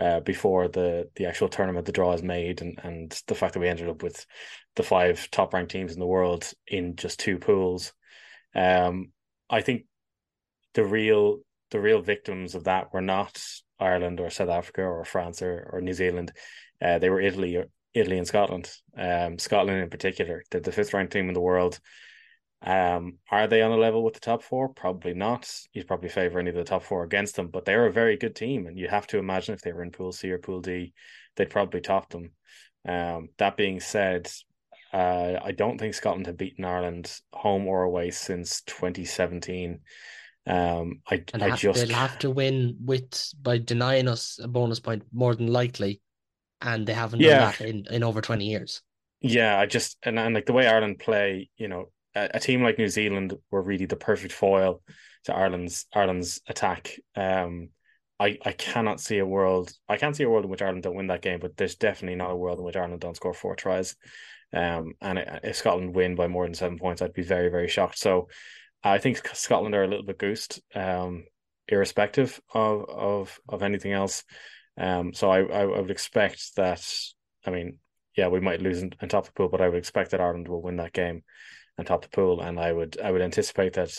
[0.00, 3.60] uh, before the the actual tournament the draw is made and and the fact that
[3.60, 4.24] we ended up with
[4.76, 7.92] the five top ranked teams in the world in just two pools
[8.54, 9.12] um
[9.50, 9.82] i think
[10.74, 11.40] the real
[11.70, 13.42] the real victims of that were not
[13.78, 16.32] ireland or south africa or france or, or new zealand
[16.82, 17.62] uh, they were italy
[17.94, 21.80] italy and scotland um scotland in particular they're the fifth ranked team in the world
[22.62, 24.68] um, are they on a level with the top four?
[24.68, 25.50] Probably not.
[25.72, 28.36] You'd probably favor any of the top four against them, but they're a very good
[28.36, 30.92] team, and you have to imagine if they were in Pool C or Pool D,
[31.36, 32.32] they'd probably top them.
[32.86, 34.30] Um, that being said,
[34.92, 39.80] uh, I don't think Scotland have beaten Ireland home or away since 2017.
[40.46, 44.48] Um, I And I ha- just they'll have to win with by denying us a
[44.48, 46.02] bonus point more than likely,
[46.60, 47.28] and they haven't Yeah.
[47.28, 48.82] done that in, in over twenty years.
[49.20, 52.62] Yeah, I just and, and like the way Ireland play, you know, a, a team
[52.62, 54.82] like New Zealand were really the perfect foil
[55.24, 56.98] to Ireland's Ireland's attack.
[57.14, 57.70] Um,
[58.18, 59.72] I I cannot see a world.
[59.88, 62.16] I can't see a world in which Ireland don't win that game, but there's definitely
[62.16, 63.96] not a world in which Ireland don't score four tries.
[64.52, 67.98] Um, and if Scotland win by more than seven points, I'd be very very shocked.
[67.98, 68.28] So,
[68.82, 71.24] I think Scotland are a little bit goosed, um,
[71.68, 74.24] irrespective of of of anything else.
[74.78, 76.86] Um, so I, I I would expect that.
[77.46, 77.78] I mean,
[78.16, 80.48] yeah, we might lose in, top of the pool, but I would expect that Ireland
[80.48, 81.22] will win that game
[81.78, 82.40] and top the pool.
[82.40, 83.96] And I would I would anticipate that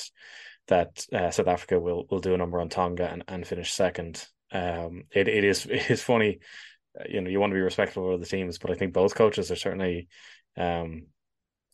[0.68, 4.26] that uh, South Africa will will do a number on Tonga and, and finish second.
[4.52, 6.40] Um, it it is it is funny,
[7.10, 9.52] you know, you want to be respectful of the teams, but I think both coaches
[9.52, 10.08] are certainly,
[10.58, 11.08] um,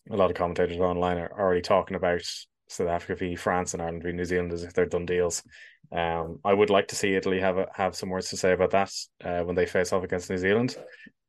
[0.09, 2.21] a lot of commentators online are already talking about
[2.67, 5.43] South Africa v France and Ireland v New Zealand as if they're done deals.
[5.91, 8.71] Um, I would like to see Italy have a, have some words to say about
[8.71, 8.91] that
[9.23, 10.75] uh, when they face off against New Zealand.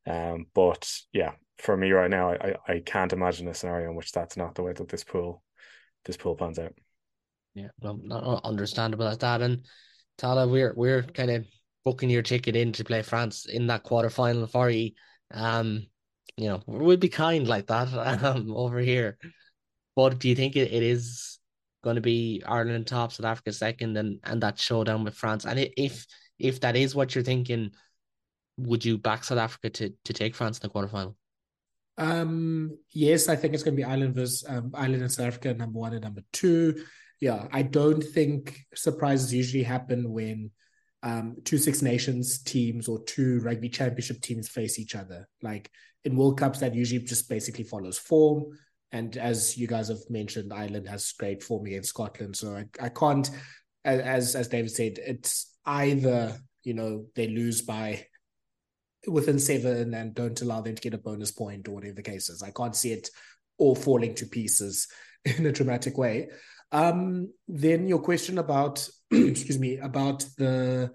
[0.06, 4.12] Um, but yeah, for me right now, I, I can't imagine a scenario in which
[4.12, 5.42] that's not the way that this pool
[6.04, 6.74] this pool pans out.
[7.54, 9.42] Yeah, no, not understandable at that.
[9.42, 9.64] And
[10.18, 11.46] Thala, we're we're kind of
[11.84, 14.92] booking your ticket in to play France in that quarter final for you.
[15.30, 15.86] Um,
[16.36, 17.92] you know, we'd be kind like that
[18.24, 19.18] um, over here.
[19.98, 21.40] But do you think it, it is
[21.82, 25.44] going to be Ireland top, South Africa second, and and that showdown with France?
[25.44, 26.06] And if
[26.38, 27.72] if that is what you're thinking,
[28.58, 31.16] would you back South Africa to to take France in the quarterfinal?
[31.96, 35.52] Um, yes, I think it's going to be Ireland versus um, Ireland and South Africa,
[35.52, 36.84] number one and number two.
[37.20, 40.52] Yeah, I don't think surprises usually happen when
[41.02, 45.28] um, two Six Nations teams or two rugby championship teams face each other.
[45.42, 45.72] Like
[46.04, 48.56] in World Cups, that usually just basically follows form.
[48.92, 52.36] And as you guys have mentioned, Ireland has great form against Scotland.
[52.36, 53.28] So I, I can't,
[53.84, 58.06] as as David said, it's either you know they lose by
[59.06, 62.28] within seven and don't allow them to get a bonus point or whatever the case
[62.28, 62.42] is.
[62.42, 63.08] I can't see it
[63.58, 64.88] all falling to pieces
[65.24, 66.28] in a dramatic way.
[66.72, 70.90] Um, then your question about, excuse me, about the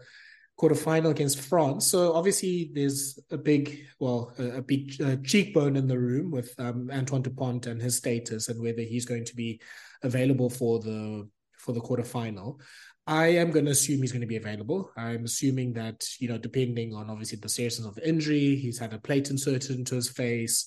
[0.64, 1.88] quarterfinal against France.
[1.88, 6.89] So obviously there's a big, well, a, a big cheekbone in the room with um,
[6.91, 9.59] Antoine Dupont and his status and whether he's going to be
[10.03, 12.59] available for the for the quarterfinal.
[13.05, 14.89] I am going to assume he's going to be available.
[14.95, 18.93] I'm assuming that you know, depending on obviously the seriousness of the injury, he's had
[18.93, 20.66] a plate inserted into his face.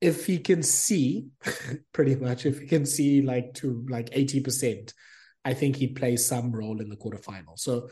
[0.00, 1.26] If he can see,
[1.92, 4.94] pretty much, if he can see like to like eighty percent,
[5.44, 7.58] I think he plays some role in the quarterfinal.
[7.58, 7.88] So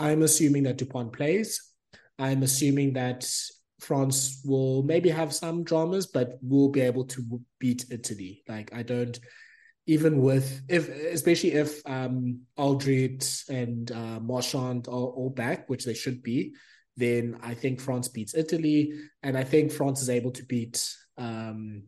[0.00, 1.62] I'm assuming that Dupont plays.
[2.18, 3.30] I'm assuming that
[3.80, 8.42] France will maybe have some dramas, but will be able to beat Italy.
[8.48, 9.18] Like I don't,
[9.86, 15.94] even with if especially if um Alldritt and uh, Marchand are all back, which they
[15.94, 16.54] should be,
[16.96, 18.92] then I think France beats Italy,
[19.22, 20.76] and I think France is able to beat.
[21.16, 21.84] Um,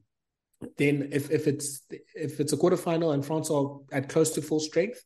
[0.79, 1.83] then if if it's
[2.15, 5.03] if it's a quarterfinal and France are at close to full strength,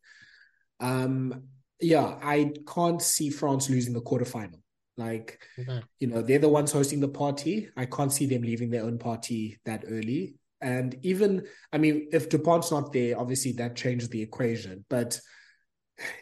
[0.80, 1.44] um,
[1.80, 4.60] yeah, I can't see France losing the quarterfinal.
[4.98, 5.82] Like, okay.
[6.00, 7.68] you know, they're the ones hosting the party.
[7.76, 10.36] I can't see them leaving their own party that early.
[10.62, 14.86] And even, I mean, if Dupont's not there, obviously that changes the equation.
[14.88, 15.20] But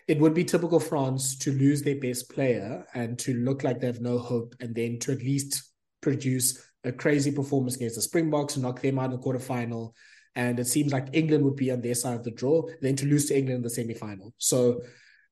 [0.09, 3.87] it would be typical France to lose their best player and to look like they
[3.87, 8.57] have no hope, and then to at least produce a crazy performance against the Springboks
[8.57, 9.93] and knock them out in the quarterfinal.
[10.35, 13.07] And it seems like England would be on their side of the draw, then to
[13.07, 14.35] lose to England in the semi-final.
[14.39, 14.83] So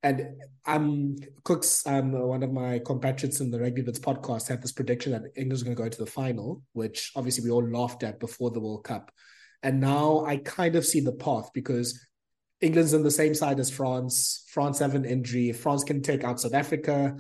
[0.02, 0.26] and
[0.66, 5.12] um, Cooks, um, one of my compatriots in the Rugby Bits podcast, had this prediction
[5.12, 8.20] that England was going to go to the final, which obviously we all laughed at
[8.20, 9.12] before the World Cup.
[9.62, 12.04] And now I kind of see the path because
[12.60, 14.44] England's on the same side as France.
[14.48, 15.52] France have an injury.
[15.52, 17.16] France can take out South Africa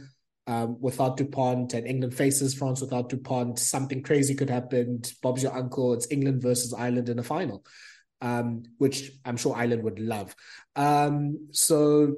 [0.48, 5.02] um, without Dupont, and England faces France without Dupont, something crazy could happen.
[5.22, 5.94] Bob's your uncle.
[5.94, 7.64] It's England versus Ireland in a final.
[8.20, 10.34] Um, which I'm sure Ireland would love.
[10.76, 12.14] Um, so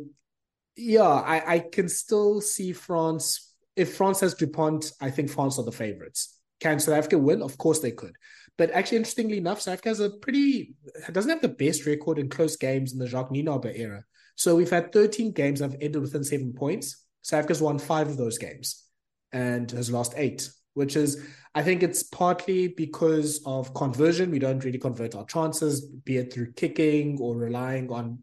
[0.76, 3.54] yeah, I, I can still see France.
[3.76, 6.38] If France has Dupont, I think France are the favorites.
[6.60, 7.42] Can South Africa win?
[7.42, 8.16] Of course they could.
[8.56, 10.74] But actually, interestingly enough, South Africa has a pretty
[11.12, 14.04] doesn't have the best record in close games in the Jacques Nienaber era.
[14.36, 17.04] So we've had 13 games that have ended within seven points.
[17.22, 18.84] South Africa's won five of those games
[19.32, 24.30] and has lost eight, which is I think it's partly because of conversion.
[24.30, 28.22] We don't really convert our chances, be it through kicking or relying on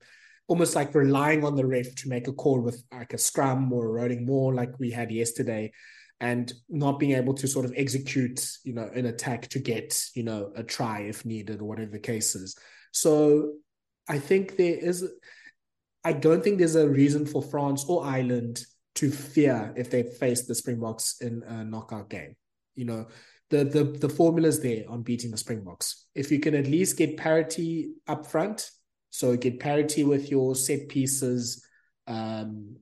[0.51, 3.85] almost like relying on the ref to make a call with like a scrum or
[3.85, 5.71] a rolling maul like we had yesterday
[6.19, 10.23] and not being able to sort of execute you know an attack to get you
[10.23, 12.57] know a try if needed or whatever the case is.
[12.91, 13.53] So
[14.09, 15.09] i think there is
[16.03, 20.41] i don't think there's a reason for france or ireland to fear if they face
[20.47, 22.35] the springboks in a knockout game.
[22.75, 23.07] You know
[23.49, 26.07] the the the formula's there on beating the springboks.
[26.13, 28.69] If you can at least get parity up front
[29.11, 31.65] so get parity with your set pieces
[32.07, 32.77] um,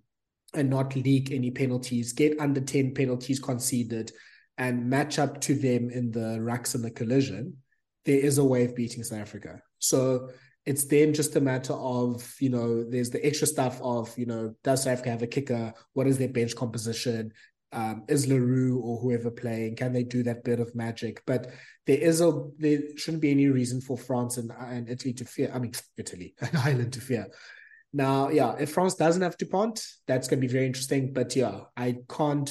[0.53, 2.13] and not leak any penalties.
[2.13, 4.11] Get under 10 penalties conceded
[4.57, 7.57] and match up to them in the rucks and the collision.
[8.05, 9.61] There is a way of beating South Africa.
[9.80, 10.30] So
[10.65, 14.53] it's then just a matter of, you know, there's the extra stuff of, you know,
[14.63, 15.73] does South Africa have a kicker?
[15.93, 17.34] What is their bench composition?
[17.72, 19.76] Um, is le Roux or whoever playing?
[19.76, 21.22] Can they do that bit of magic?
[21.26, 21.51] But
[21.86, 25.51] there is a there shouldn't be any reason for France and, and Italy to fear.
[25.53, 27.28] I mean, Italy and Ireland to fear.
[27.91, 31.13] Now, yeah, if France doesn't have Dupont, that's going to be very interesting.
[31.13, 32.49] But yeah, I can't.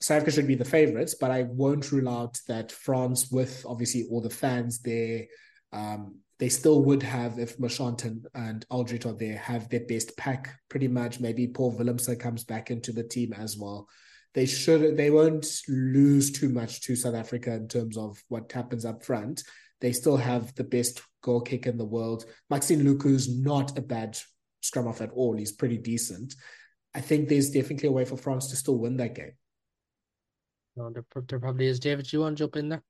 [0.00, 4.04] South Africa should be the favorites, but I won't rule out that France, with obviously
[4.10, 5.26] all the fans there,
[5.72, 10.16] um, they still would have, if Marchand and, and Alldritt are there, have their best
[10.16, 11.20] pack pretty much.
[11.20, 13.86] Maybe Paul Willemse comes back into the team as well
[14.34, 18.84] they should they won't lose too much to South Africa in terms of what happens
[18.84, 19.42] up front.
[19.80, 22.24] They still have the best goal kick in the world.
[22.48, 24.16] Maxime Lucu's not a bad
[24.60, 25.36] scrum off at all.
[25.36, 26.34] He's pretty decent.
[26.94, 29.32] I think there's definitely a way for France to still win that game.
[30.76, 31.80] No, there, there probably is.
[31.80, 32.82] David, do you want to jump in there?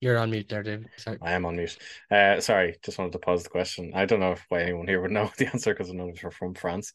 [0.00, 0.90] You're on mute there, David.
[0.98, 1.18] Sorry.
[1.22, 1.78] I am on mute.
[2.10, 3.92] Uh, sorry, just wanted to pause the question.
[3.94, 6.30] I don't know if why anyone here would know the answer because I know they're
[6.30, 6.92] from France.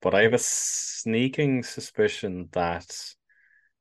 [0.00, 2.86] But I have a sneaking suspicion that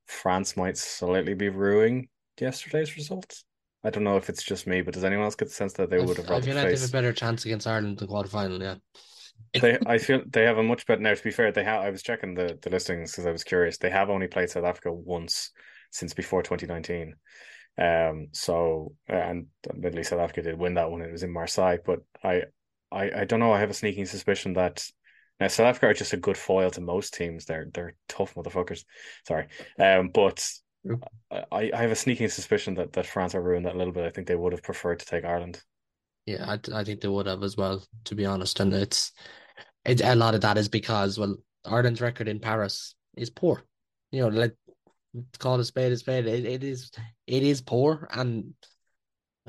[0.05, 2.09] France might slightly be ruining
[2.39, 3.43] yesterday's results.
[3.83, 5.89] I don't know if it's just me, but does anyone else get the sense that
[5.89, 6.29] they I would have?
[6.29, 8.59] I feel like they have a better chance against Ireland in the quarterfinal.
[8.59, 8.75] Yeah,
[9.61, 9.77] they.
[9.85, 11.01] I feel they have a much better.
[11.01, 11.81] Now, to be fair, they have.
[11.81, 13.77] I was checking the the listings because I was curious.
[13.77, 15.51] They have only played South Africa once
[15.91, 17.15] since before 2019.
[17.77, 18.27] Um.
[18.31, 21.01] So, and admittedly, South Africa did win that one.
[21.01, 22.43] It was in Marseille, but I,
[22.91, 23.53] I, I don't know.
[23.53, 24.85] I have a sneaking suspicion that
[25.39, 27.45] now South Africa are just a good foil to most teams.
[27.45, 28.83] They're they're tough motherfuckers.
[29.27, 29.47] Sorry,
[29.79, 30.47] um, but
[31.51, 34.05] I, I have a sneaking suspicion that that France are ruined that a little bit.
[34.05, 35.61] I think they would have preferred to take Ireland.
[36.25, 37.83] Yeah, I, I think they would have as well.
[38.05, 39.11] To be honest, and it's
[39.85, 43.63] it, a lot of that is because well, Ireland's record in Paris is poor.
[44.11, 44.53] You know, let
[45.39, 46.27] call a spade a spade.
[46.27, 46.91] It, it is
[47.27, 48.53] it is poor, and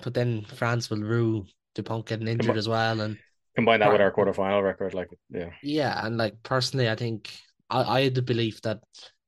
[0.03, 3.19] but then France will rue Dupont getting injured as well, and
[3.59, 7.29] combine that with our quarterfinal record, like yeah, yeah, and like personally, I think
[7.69, 8.79] I, I had the belief that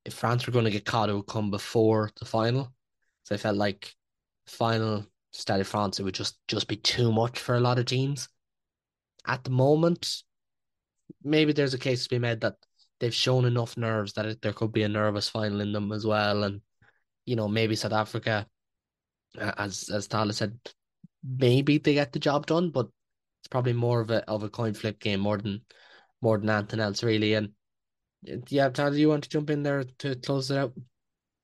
[0.05, 2.71] if France were going to get caught, it would come before the final.
[3.23, 3.93] So I felt like
[4.47, 8.29] final Stade France, it would just just be too much for a lot of teams.
[9.27, 10.23] At the moment,
[11.23, 12.55] maybe there's a case to be made that
[13.01, 16.05] they've shown enough nerves that it, there could be a nervous final in them as
[16.05, 16.61] well, and
[17.25, 18.47] you know maybe South Africa,
[19.37, 20.57] as as Thala said,
[21.21, 22.87] maybe they get the job done, but
[23.51, 25.61] probably more of a of a coin flip game more than
[26.21, 27.35] more than anything else really.
[27.35, 27.49] And
[28.49, 30.73] yeah, do you want to jump in there to close it out?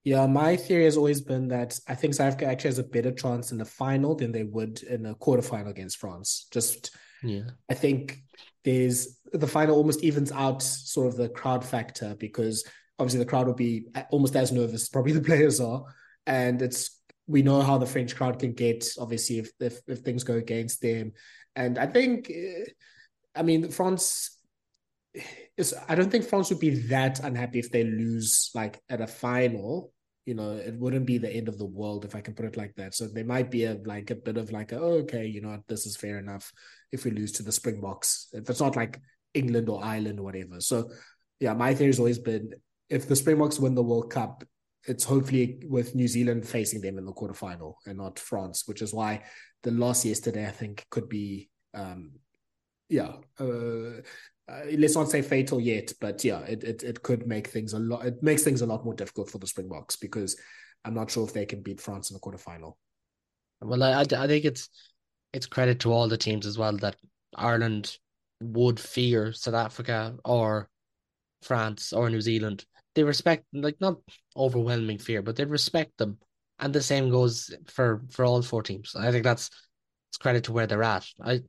[0.04, 3.12] Yeah, my theory has always been that I think South Africa actually has a better
[3.12, 6.48] chance in the final than they would in a quarterfinal against France.
[6.52, 8.20] Just yeah, I think
[8.64, 12.66] there's the final almost evens out sort of the crowd factor because
[13.00, 15.84] obviously the crowd will be almost as nervous probably the players are,
[16.26, 20.24] and it's we know how the French crowd can get obviously if if, if things
[20.24, 21.12] go against them,
[21.58, 22.66] and I think, eh,
[23.36, 24.40] I mean France
[25.58, 29.08] is I don't think France would be that unhappy if they lose like at a
[29.08, 29.92] final.
[30.26, 32.58] You know, it wouldn't be the end of the world if I can put it
[32.58, 32.94] like that.
[32.94, 35.58] So there might be a like a bit of like, a, oh, okay, you know,
[35.70, 36.52] this is fair enough
[36.92, 38.28] if we lose to the Springboks.
[38.34, 39.00] If it's not like
[39.34, 40.60] England or Ireland or whatever.
[40.60, 40.92] So
[41.40, 42.52] yeah, my theory has always been
[42.90, 44.44] if the Springboks win the World Cup,
[44.86, 48.94] it's hopefully with New Zealand facing them in the quarterfinal and not France, which is
[48.94, 49.24] why
[49.64, 52.12] the loss yesterday I think could be um
[52.90, 54.02] yeah, uh,
[54.50, 57.80] uh, let's not say fatal yet, but yeah, it, it it could make things a
[57.80, 58.06] lot.
[58.06, 60.40] It makes things a lot more difficult for the Springboks because
[60.86, 62.74] I'm not sure if they can beat France in the quarterfinal.
[63.62, 64.70] Well, I I think it's
[65.34, 66.96] it's credit to all the teams as well that
[67.36, 67.98] Ireland
[68.42, 70.70] would fear South Africa or
[71.42, 72.66] France or New Zealand.
[72.96, 73.98] They respect like not
[74.36, 76.20] overwhelming fear, but they respect them,
[76.60, 78.96] and the same goes for for all four teams.
[78.96, 79.50] I think that's
[80.10, 81.08] it's credit to where they're at.
[81.24, 81.42] I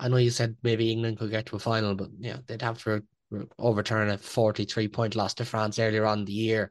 [0.00, 2.82] I know you said maybe England could get to a final, but yeah, they'd have
[2.84, 3.02] to
[3.36, 6.70] uh, overturn a 43 point loss to France earlier on the year.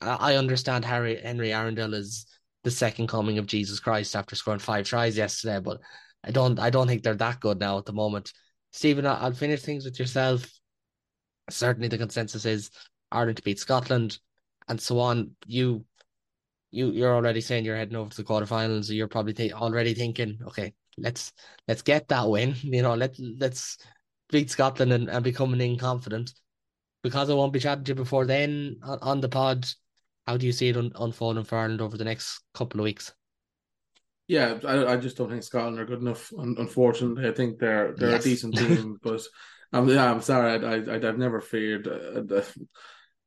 [0.00, 2.26] I understand Harry Henry Arundell is
[2.64, 5.80] the second coming of Jesus Christ after scoring five tries yesterday, but
[6.24, 8.32] I don't I don't think they're that good now at the moment.
[8.72, 10.50] Stephen, I'll finish things with yourself.
[11.50, 12.70] Certainly, the consensus is
[13.10, 14.18] Ireland to beat Scotland,
[14.68, 15.32] and so on.
[15.46, 15.84] You,
[16.72, 18.90] you, you're already saying you're heading over to the quarterfinals.
[18.90, 21.32] You're probably th- already thinking, okay, let's
[21.68, 22.54] let's get that win.
[22.62, 23.78] You know, let let's
[24.30, 26.32] beat Scotland and, and becoming confident.
[27.02, 29.66] Because I won't be chatting to you before then on, on the pod.
[30.26, 33.12] How do you see it un- unfolding for Ireland over the next couple of weeks?
[34.28, 36.32] Yeah, I, I just don't think Scotland are good enough.
[36.38, 38.24] Unfortunately, I think they're they're yes.
[38.24, 39.20] a decent team, but
[39.72, 40.64] I'm yeah, I'm sorry.
[40.64, 42.44] I, I I've never feared uh, uh,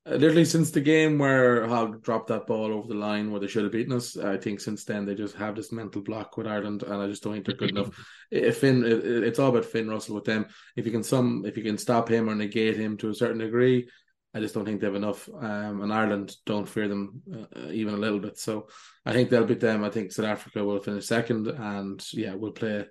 [0.06, 3.64] literally since the game where Hogg dropped that ball over the line where they should
[3.64, 6.84] have beaten us, I think since then they just have this mental block with Ireland,
[6.84, 7.90] and I just don't think they're good enough.
[8.32, 10.46] If Finn, it, it's all about Finn Russell with them.
[10.76, 13.40] If you can some, if you can stop him or negate him to a certain
[13.40, 13.90] degree,
[14.34, 15.30] I just don't think they have enough.
[15.30, 18.38] Um, and Ireland don't fear them uh, even a little bit.
[18.38, 18.68] So
[19.06, 19.84] I think they'll beat them.
[19.84, 22.86] I think South Africa will finish second, and yeah, we'll play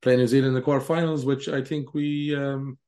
[0.00, 2.78] play New Zealand in the quarterfinals, which I think we um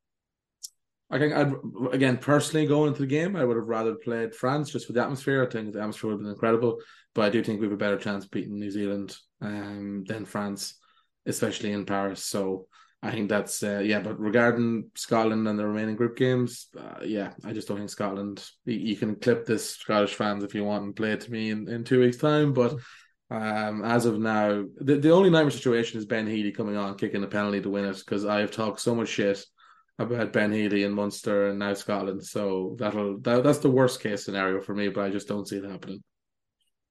[1.10, 1.52] I think I'd
[1.92, 5.02] again personally going into the game, I would have rather played France just for the
[5.02, 5.42] atmosphere.
[5.42, 6.78] I think the atmosphere would have been incredible,
[7.14, 10.74] but I do think we have a better chance beating New Zealand um, than France,
[11.24, 12.24] especially in Paris.
[12.24, 12.66] So
[13.02, 14.00] I think that's uh, yeah.
[14.00, 18.44] But regarding Scotland and the remaining group games, uh, yeah, I just don't think Scotland.
[18.66, 21.68] You, can clip this Scottish fans if you want and play it to me in,
[21.68, 22.76] in two weeks' time, but.
[23.30, 27.22] Um, as of now, the, the only nightmare situation is Ben Healy coming on kicking
[27.22, 29.44] a penalty to win it because I have talked so much shit
[29.98, 32.24] about Ben Healy in Munster and now Scotland.
[32.24, 35.56] So that'll that, that's the worst case scenario for me, but I just don't see
[35.56, 36.02] it happening.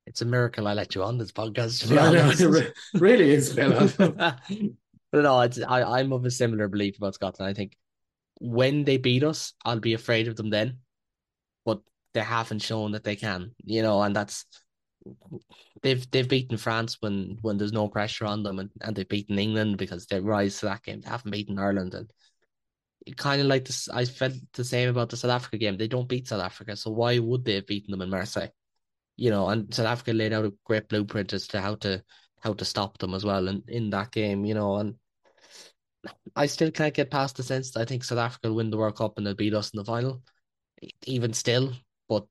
[0.05, 1.81] It's a miracle I let you on this podcast.
[1.81, 3.53] To be honest, it really is.
[3.97, 4.39] but
[5.13, 7.49] no, it's, I I'm of a similar belief about Scotland.
[7.49, 7.77] I think
[8.39, 10.77] when they beat us, I'll be afraid of them then,
[11.65, 11.81] but
[12.13, 13.51] they haven't shown that they can.
[13.63, 14.45] You know, and that's
[15.81, 19.39] they've they've beaten France when when there's no pressure on them, and, and they've beaten
[19.39, 21.01] England because they rise to that game.
[21.01, 22.09] They haven't beaten Ireland, and
[23.15, 23.87] kind of like this.
[23.89, 25.77] I felt the same about the South Africa game.
[25.77, 28.49] They don't beat South Africa, so why would they have beaten them in Marseille?
[29.15, 32.03] You know, and South Africa laid out a great blueprint as to how to
[32.41, 34.95] how to stop them as well in, in that game, you know, and
[36.35, 38.77] I still can't get past the sense that I think South Africa will win the
[38.77, 40.21] World Cup and they'll beat us in the final.
[41.05, 41.73] Even still,
[42.07, 42.25] but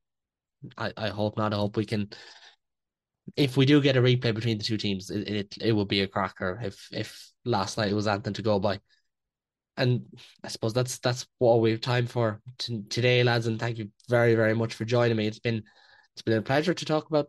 [0.78, 1.53] I, I hope not.
[1.53, 2.09] I hope we can
[3.35, 6.03] if we do get a replay between the two teams, it, it, it will be
[6.03, 8.81] a cracker if if last night it was anything to go by.
[9.77, 10.07] And
[10.43, 13.47] I suppose that's that's what we have time for t- today, lads.
[13.47, 15.27] And thank you very very much for joining me.
[15.27, 15.62] It's been
[16.15, 17.28] it's been a pleasure to talk about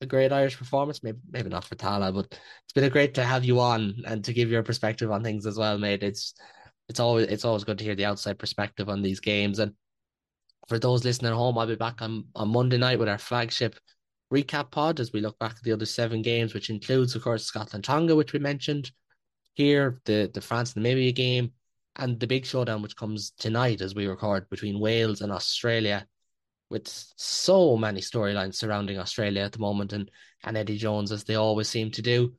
[0.00, 1.02] a great Irish performance.
[1.02, 4.24] Maybe maybe not for Thala, but it's been a great to have you on and
[4.24, 6.02] to give your perspective on things as well, mate.
[6.02, 6.34] It's
[6.88, 9.58] it's always it's always good to hear the outside perspective on these games.
[9.58, 9.72] And
[10.68, 13.76] for those listening at home, I'll be back on on Monday night with our flagship
[14.32, 17.44] recap pod as we look back at the other seven games, which includes, of course,
[17.44, 18.90] Scotland Tonga, which we mentioned
[19.54, 21.52] here, the the France Namibia game
[21.98, 26.06] and the big showdown which comes tonight as we record between Wales and Australia
[26.70, 30.10] with so many storylines surrounding Australia at the moment and,
[30.44, 32.34] and Eddie Jones as they always seem to do.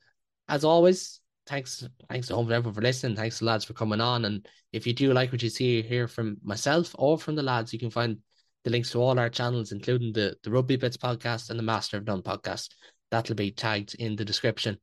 [0.48, 3.15] As always, thanks thanks to home everyone for listening.
[3.15, 4.26] Thanks to lads for coming on.
[4.26, 7.73] And if you do like what you see here from myself or from the lads,
[7.73, 8.18] you can find
[8.64, 11.98] the links to all our channels, including the, the Rugby Bits podcast and the Master
[11.98, 12.69] of None podcast.
[13.11, 14.77] That'll be tagged in the description.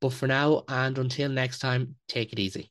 [0.00, 2.70] But for now and until next time, take it easy.